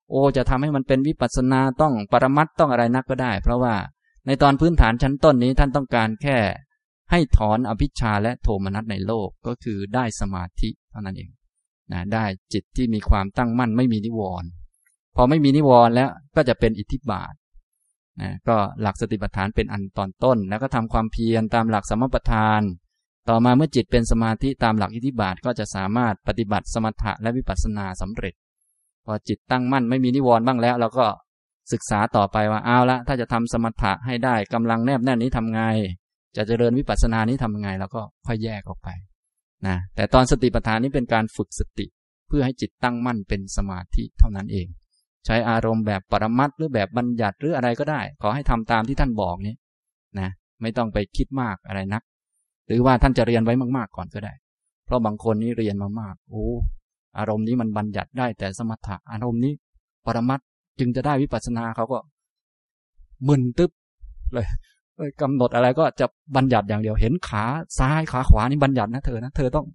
[0.09, 3.75] โอจะทำให้มันเป็นวิปัสสนาต้องปรมัตต้องอะไรนักก็ได้ เพราะว่า
[4.25, 6.37] ในตอนพื้นฐานชั้นต้นนี้ท่านต้องการแค่
[7.11, 11.29] ให้ถอนอภิชาและโทมนัสในโลกก็คือได้สมาธิเท่านั้นเอง
[11.91, 14.49] นะได้จิตที่มีความตั้งมั่นไม่มีนิวรณ์
[15.15, 17.33] พอไม่มีนิวรณ์แล้วก็จะเป็นอิทธิบาท
[18.21, 22.61] นะก็หลักสติปัฏฐานเป็นอันตอนต้น แล้วก็ทำความเพียรตามหลักสมปทาน
[23.29, 28.33] ต่อมาเมื่อจิตเป็นสมาธิตามหลักอิทธิบาทก็จะสามารถปฏิบัติสมถะและวิปัสสนาสำเร็จ
[29.05, 31.05] พอจิตตั้งมั่นไม่มีนิวรณ์บ้างแล้ว เราก็
[31.73, 35.61] ศึกษาต่อไปว่าเอาละถ้าจะทำสมถะให้ได้กำลังแนบแน่นนี้ทำไง
[36.37, 38.89] จะเจริญวิปัสสนานี้ทำไงเราก็ค่อยแยกออกไป
[39.67, 41.85] นะแต่ตอนสติปัฏฐานนี้เป็นการฝึกสติ
[42.27, 44.67] เพื่อให้จิตตั้งมั่นเป็นสมาธิเท่านั้นเอง
[45.27, 49.55] ใช้อารมณ์แบบปรมัตหรือแบบบัญญัติหรืออะไรก็ได้ ขอให้ทำตามที่ท่านบอกนี้
[50.19, 50.29] นะ
[50.61, 52.03] ไม่ต้องไปคิดมากอะไรนัก
[52.67, 54.33] หรือว่าท่านจะเรียนไว้มากๆก่อนก็ได้
[54.85, 56.45] เพราะบางคนนี่เรียนมามากโอ้
[57.17, 59.53] อารมณ์นี้มันบัญญัติได้แต่สมถะอารมณ์นี้
[60.05, 60.39] ปรมัต
[60.79, 61.99] จึงจะได้วิปัสสนาเขาก็
[63.27, 63.71] มึนตึ๊บ
[64.33, 64.47] เลย
[65.21, 66.05] กำหนดอะไรก็จะ
[66.35, 67.43] บัญญัติอย่างเดียวเห็นขา
[67.79, 69.65] ซ้ายขาขวานี่บัญญัตินะเธอนะเธอต้อง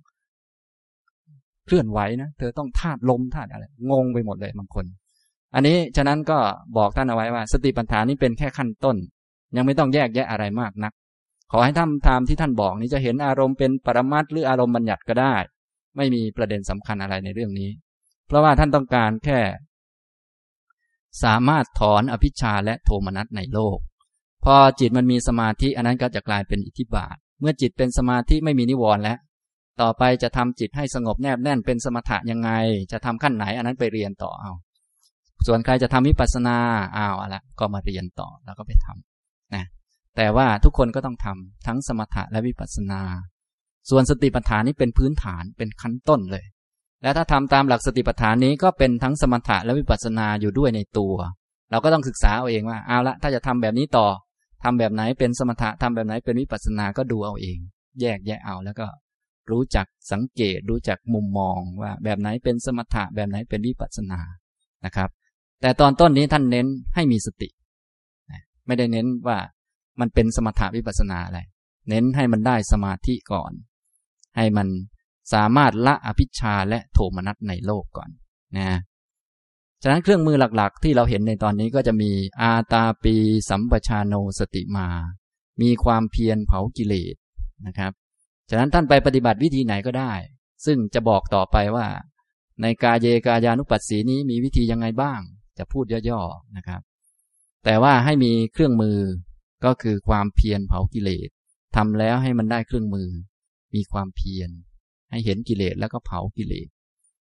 [1.66, 4.84] เคลื่อนไหวนะเธอต้องธาตุลมธาตุอะไรงงไปหมดเลยบางคน
[5.54, 6.38] อันนี้ฉะนั้นก็
[6.76, 8.96] บอกท่านเอาไว้ว่า สติปัฏฐานนี้เป็นแค่ขั้นต้น
[9.56, 10.92] ยังไม่ต้องแยกแยะอะไรมากนัก
[11.52, 15.34] ขอให้ทำตามที่ท่านบอกนี้จะเห็นอารมณ์เป็นปรมัตหรืออารมณ์บัญญัติก็ได้
[15.96, 17.70] ไม่มีประเด็นสำคัญอะไรในเรื่องนี้
[18.26, 19.40] เพราะว่าท่านต้องการแค่
[21.24, 23.78] สามารถถอนอภิชาและโทมนัสในโลก
[24.44, 29.18] พอจิตมันมีสมาธิอันนั้นก็จะกลายเป็นอิทธิบาท เมื่อจิตเป็นสมาธิไม่มีนิวรณ์แล้ว
[29.80, 32.50] ต่อไปจะทำจิตให้สงบแนบแน่นเป็นสมถะยังไง
[32.92, 34.52] จะทำขั้นไหนอันนั้นไปเรียนต่อเอา
[35.46, 36.56] ส่วนใครจะทำวิปัสสนา
[36.96, 39.64] อ้าวอะไรก็มาเรียนต่อแล้วก็ไปทำนะ
[40.16, 43.00] แต่ว่าทุกคนก็ต้องทำทั้งสมถะและวิปัสสนา
[43.90, 46.44] ส่วนสติปัฏฐานนี้เป็นพื้นฐานเป็นขั้นต้นเลย
[47.02, 51.14] และถ้าทำตามหลักสติปัฏฐานนี้ก็เป็นทั้งสมถะและวิปัสสนาอยู่ด้วยในตัว
[51.70, 54.06] เราก็ต้องศึกษาเอาเองว่าเอาละถ้าจะทำแบบนี้ต่อ
[54.62, 57.58] ทำแบบไหนเป็นสมถะทำแบบไหนเป็นวิปัสสนาก็ดูเอาเอง
[58.00, 58.86] แยกแยกเอาแล้วก็
[59.50, 64.20] รู้จักสังเกตรู้จักมุมมองว่าแบบไหนเป็นสมถะแบบไหนเป็นวิปัสสนา
[64.84, 65.10] นะครับ
[65.62, 67.48] แต่ตอนต้นนี้ท่านเน้นให้มีสติ
[68.66, 69.38] ไม่ได้เน้นว่า
[70.00, 71.40] มันเป็นสมถะวิปัสสนาอะไร
[71.88, 73.52] เน้นให้มันได้สมาธิก่อน
[74.36, 74.68] ให้มัน
[75.32, 78.10] สามารถละอภิชาและโทมนัสในโลกก่อน
[78.56, 78.78] นะ
[79.82, 82.10] ฉะนั้นเครื่องมือหลักๆ ที่เราเห็นในตอนนี้ก็จะมี
[82.40, 83.14] อาตาปี
[83.50, 84.88] สัมปชาโนสติมา
[85.62, 87.14] มีความเพียรเผากิเลส
[87.66, 87.92] นะครับ
[88.50, 90.12] ฉะนั้นท่านไปปฏิบัติวิธีไหนก็ได้
[90.64, 91.86] ซึ่งจะบอกต่อไปว่า
[92.62, 95.20] ในกาเยกายานุปัสสีนี้มีวิธียังไงบ้าง
[95.58, 96.80] จะพูดย่อๆนะครับ
[97.64, 98.98] แต่ว่าให้มีเครื่องมือ
[99.64, 101.28] ก็คือความเพียรเผากิเลส
[101.76, 103.08] ทำแล้วให้มันได้เครื่องมือ
[103.74, 104.50] มีความเพียร
[105.10, 106.68] ให้เห็นกิเลสแล้วก็เผากิเลส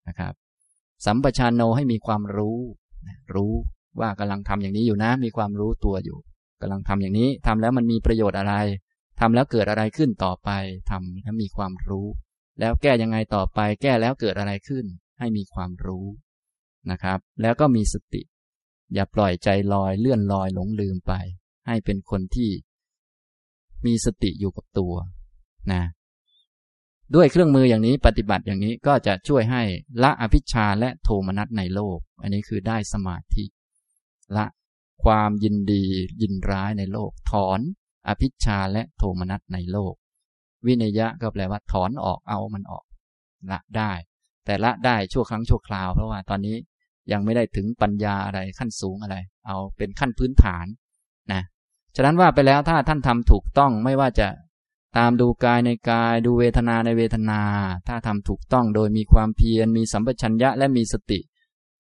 [0.07, 0.33] นะครับ
[1.05, 2.57] สัมปชัญโนให้มีความรู้
[3.35, 3.53] รู้
[3.99, 6.17] ว่ากำลังทำอย่างนี้อยู่นะ มีความรู้ตัวอยู่
[6.61, 8.53] กำลังทำอย่างนี้ทำแล้วมันมีประโยชน์อะไร
[9.19, 10.49] ทำแล้วเกิดอะไรขึ้นต่อไป
[10.91, 12.07] ทำแล้วมีความรู้
[12.59, 14.85] แล้วแก้ยังไงต่อไป แก้แล้วเกิดอะไรขึ้น
[15.19, 16.05] ให้มีความรู้
[16.91, 18.21] นะครับ แล้วก็มีสติ
[18.93, 21.13] อย่าปล่อยใจลอยเลื่อนลอยหลงลืมไป
[21.67, 22.51] ให้เป็นคนที่
[23.85, 24.93] มีสติอยู่กับตัว
[25.71, 25.83] นะ
[27.15, 29.63] ด้วยเครื่องมืออย่างนี้ปฏิบัติอย่างนี้ก็จะช่วยให้
[30.03, 33.45] ละอภิชาและโทมนัสในโลก อันนี้คือได้สมาธิ
[34.37, 34.45] ละ
[35.03, 35.83] ความยินดี
[36.21, 37.59] ยินร้ายในโลก ถอน
[38.07, 39.93] อภิชาและโทมนัสในโลก
[40.65, 42.85] วินยะก็แปลว่าถอนออกเอามันออก
[43.51, 43.91] ละได้
[44.45, 46.55] แต่ละได้ชั่วครั้งชั่วคราวเพราะว่าตอนนี้
[47.11, 50.65] ยังไม่ได้ถึงปัญญาอะไรขั้นสูงอะไร เอาเป็นขั้นพื้นฐาน
[51.31, 51.41] นะ
[51.95, 54.27] ฉะนั้นว่าไปแล้วถ้าท่านทำถูกต้องไม่ว่าจะ
[54.97, 57.41] ตามดูกายในกาย ดูเวทนาในเวทนา
[57.87, 61.19] ถ้าทำถูกต้องโดยมีความเพียรมีสัมปชัญญะและมีสติ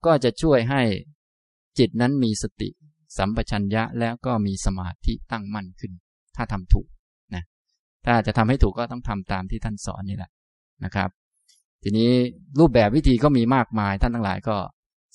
[0.05, 0.81] ก็จะช่วยให้
[1.79, 2.69] จิตนั้นมีสติ
[3.17, 5.91] สัมปชัญญะแล้วก็มีสมาธิตั้งมั่นขึ้น
[6.35, 6.87] ถ้าทำถูก
[7.35, 7.43] นะ
[8.05, 10.31] ถ้าจะทำให้ถูกก็ต้องทำตามที่ท่านสอนนี่แหละ
[10.83, 11.09] นะครับ
[11.83, 12.09] ทีนี้
[12.59, 14.55] รูปแบบวิธีก็มีมากมายท่านทั้งหลายก็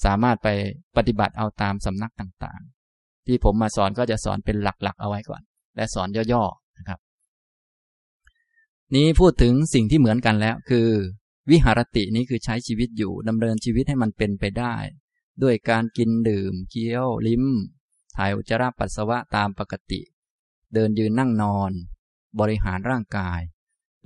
[0.05, 0.49] สามารถไป
[0.97, 5.43] ปฏิบัติเอาตามสำนักต่างๆ ที่ผมมาสอนก็จะสอนเป็นหลักๆ เอาไว้ก่อน
[5.77, 6.99] และสอนย่อๆนะครับ
[8.95, 10.89] นี้พูดถึงสิ่งที่เหมือนกันแล้ว คือ
[11.51, 14.75] วิหารตินี้คือใช้ชีวิตอยู่ดำเนินชีวิตให้มันเป็นไปได้
[15.43, 17.45] ด้วยการกินดื่ม เคี้ยว ลิ้ม
[18.17, 20.01] ถ่ายอุจจาระปัสสาวะตามปกติ
[20.75, 21.73] เดินยืนนั่งนอน
[22.41, 23.41] บริหารร่างกาย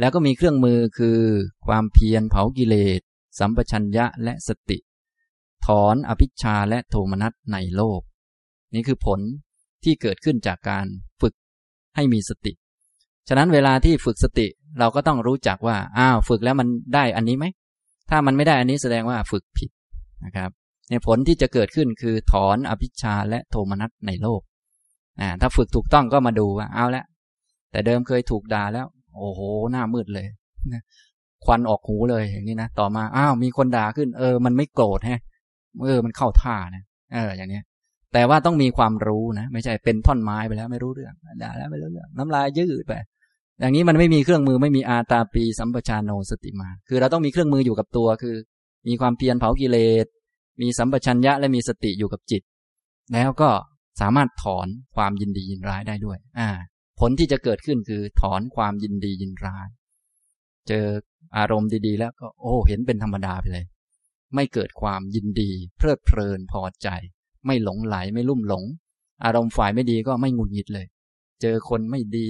[0.01, 1.21] แล้วก็มีเครื่องมือคือ
[1.67, 3.01] ความเพียรเผากิเลส
[3.39, 4.79] สัมปชัญญะและสติ
[5.67, 8.01] ถอนอภิชาและโทมนัสในโลก
[8.75, 9.21] นี่คือผล
[9.85, 10.87] ที่เกิดขึ้นจากการ
[11.21, 11.35] ฝึก
[11.97, 12.53] ให้มีสติ
[13.29, 14.47] ฉะนั้นเวลาที่ฝึกสติ
[14.79, 17.47] เราก็ต้องรู้จักว่า อ้าว ฝึกแล้วมันได้อันนี้ไหม
[18.11, 19.71] ถ้ามันไม่ได้อันนี้แสดงว่าฝึกผิด
[20.25, 20.51] นะครับ
[20.89, 24.41] เนี่ยผลที่จะเกิดขึ้นคือถอนอภิชาและโทมนัสในโลก
[25.21, 27.05] อ่าถ้าฝึกถูกต้องก็มาดูว่า เอาละ
[27.71, 28.87] แต่เดิมเคยถูกด่าแล้ว
[29.17, 29.41] โอ้โห
[29.71, 30.27] หน้ามืดเลย
[31.45, 35.21] ควันออกหูเลยอย่างนี้นะ ต่อมา อ้าว มีคนด่าขึ้น เออ มันไม่โกรธฮะ
[35.85, 37.65] เออมันเข้าท่านะเออ อย่างเนี้ย
[38.13, 42.95] แต่ว่าต้องมีความรู้นะไม่ใช่เป็นท่อนไม้ไปแล้วไม่รู้เรื่องด่าแล้วไม่รู้เรื่อง น้ำลายยืดไป
[43.61, 48.35] อย่างนี้มันไม่มีเครื่องมือไม่มีอาตาปีสัมปชานโนสติมา คือเราต้องมีเครื่องมืออยู่กับตัวคือ
[48.89, 50.07] มีความเพียรเผากิเลส
[50.61, 52.43] มีสัมปชัญญะและมีสติอยู่กับจิต
[53.15, 53.51] แล้วก็
[54.01, 54.67] สามารถถอน
[54.97, 56.49] ความยินดียินร้ายได้ด้วย อ่า
[57.01, 59.69] ผลที่จะเกิดขึ้นคือถอนความยินดียินร้าย
[60.69, 60.87] เจอ
[61.39, 63.65] อารมณ์ดีๆ แล้วก็ โอ้ เห็นเป็นธรรมดาไปเลย
[64.35, 66.89] ไม่เกิดความยินดี เพลิดเพลินพอใจ
[67.47, 68.65] ไม่หลงไหลไม่ลุ่มหลง
[69.25, 70.87] อารมณ์ฝ่ายไม่ดีก็ไม่หงุดหงิดเลย
[71.41, 72.29] เจอคนไม่ดี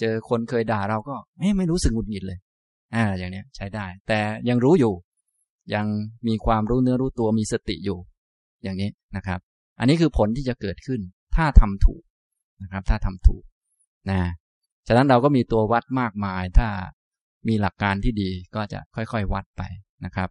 [0.00, 2.38] เจอคนเคยด่าเราก็ไม่ไม่รู้สึกหงุดหงิดเลย
[2.94, 4.18] อ่า อย่างเนี้ยใช้ได้ แต่
[4.48, 4.94] ยังรู้อยู่
[5.74, 5.86] ยัง
[6.26, 7.98] มีความรู้เนื้อรู้ตัวมีสติอยู่
[8.62, 9.40] อย่างนี้นะครับ
[9.78, 11.00] อันนี้คือผลที่จะเกิดขึ้น
[11.36, 12.02] ถ้าทำถูก
[12.62, 13.44] นะครับ ถ้าทำถูก
[14.10, 14.20] นะ
[14.86, 16.68] ฉะนั้นเราก็มีตัววัดมากมาย ถ้า
[17.48, 19.62] มีหลักการที่ดีก็จะค่อยๆ วัดไป
[20.04, 20.28] นะครับ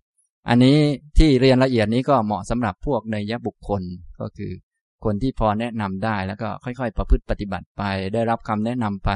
[0.47, 0.77] อันนี้
[1.17, 3.81] ที่เรียนละเอียดนี้ก็เหมาะสำหรับพวกในยบุคคล
[4.19, 4.51] ก็คือ
[5.05, 7.83] คนที่พอแนะนำได้แล้วก็ค่อยๆ ประพฤติปฏิบัติไป
[8.13, 9.09] ได้รับคำแนะนำไป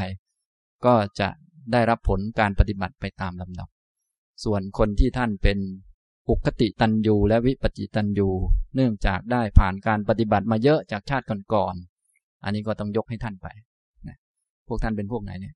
[0.85, 1.29] ก็จะ
[1.71, 3.69] ได้รับผลการปฏิบัติไปตามลำดับ
[4.43, 5.57] ส่วนคนที่ท่านเป็น
[6.29, 8.29] อุคติตันยูและวิปจิตันยู
[8.75, 13.47] เนื่องจากได้ผ่านการปฏิบัติมาเยอะจากชาติก่อนๆอันนี้ก็ต้องยกให้ท่านไป
[14.07, 14.17] นะ
[14.67, 15.55] พวกท่านเป็นพวกไหนเนี่ย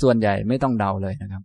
[0.00, 1.42] ส่วนใหญ่ไม่ต้องเดาเลยนะครับ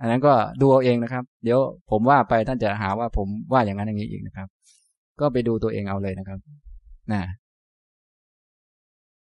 [0.00, 1.58] อันนั้นก็ดูเอาเองนะครับ เดี๋ยว
[1.90, 4.48] ผมว่าไปท่านจะหาว่าผมว่าอย่างนั้นอย่างนี้อีกนะครับ
[5.20, 6.38] ก็ไปดูตัวเองเอาเลยนะครับ
[7.12, 7.22] นะ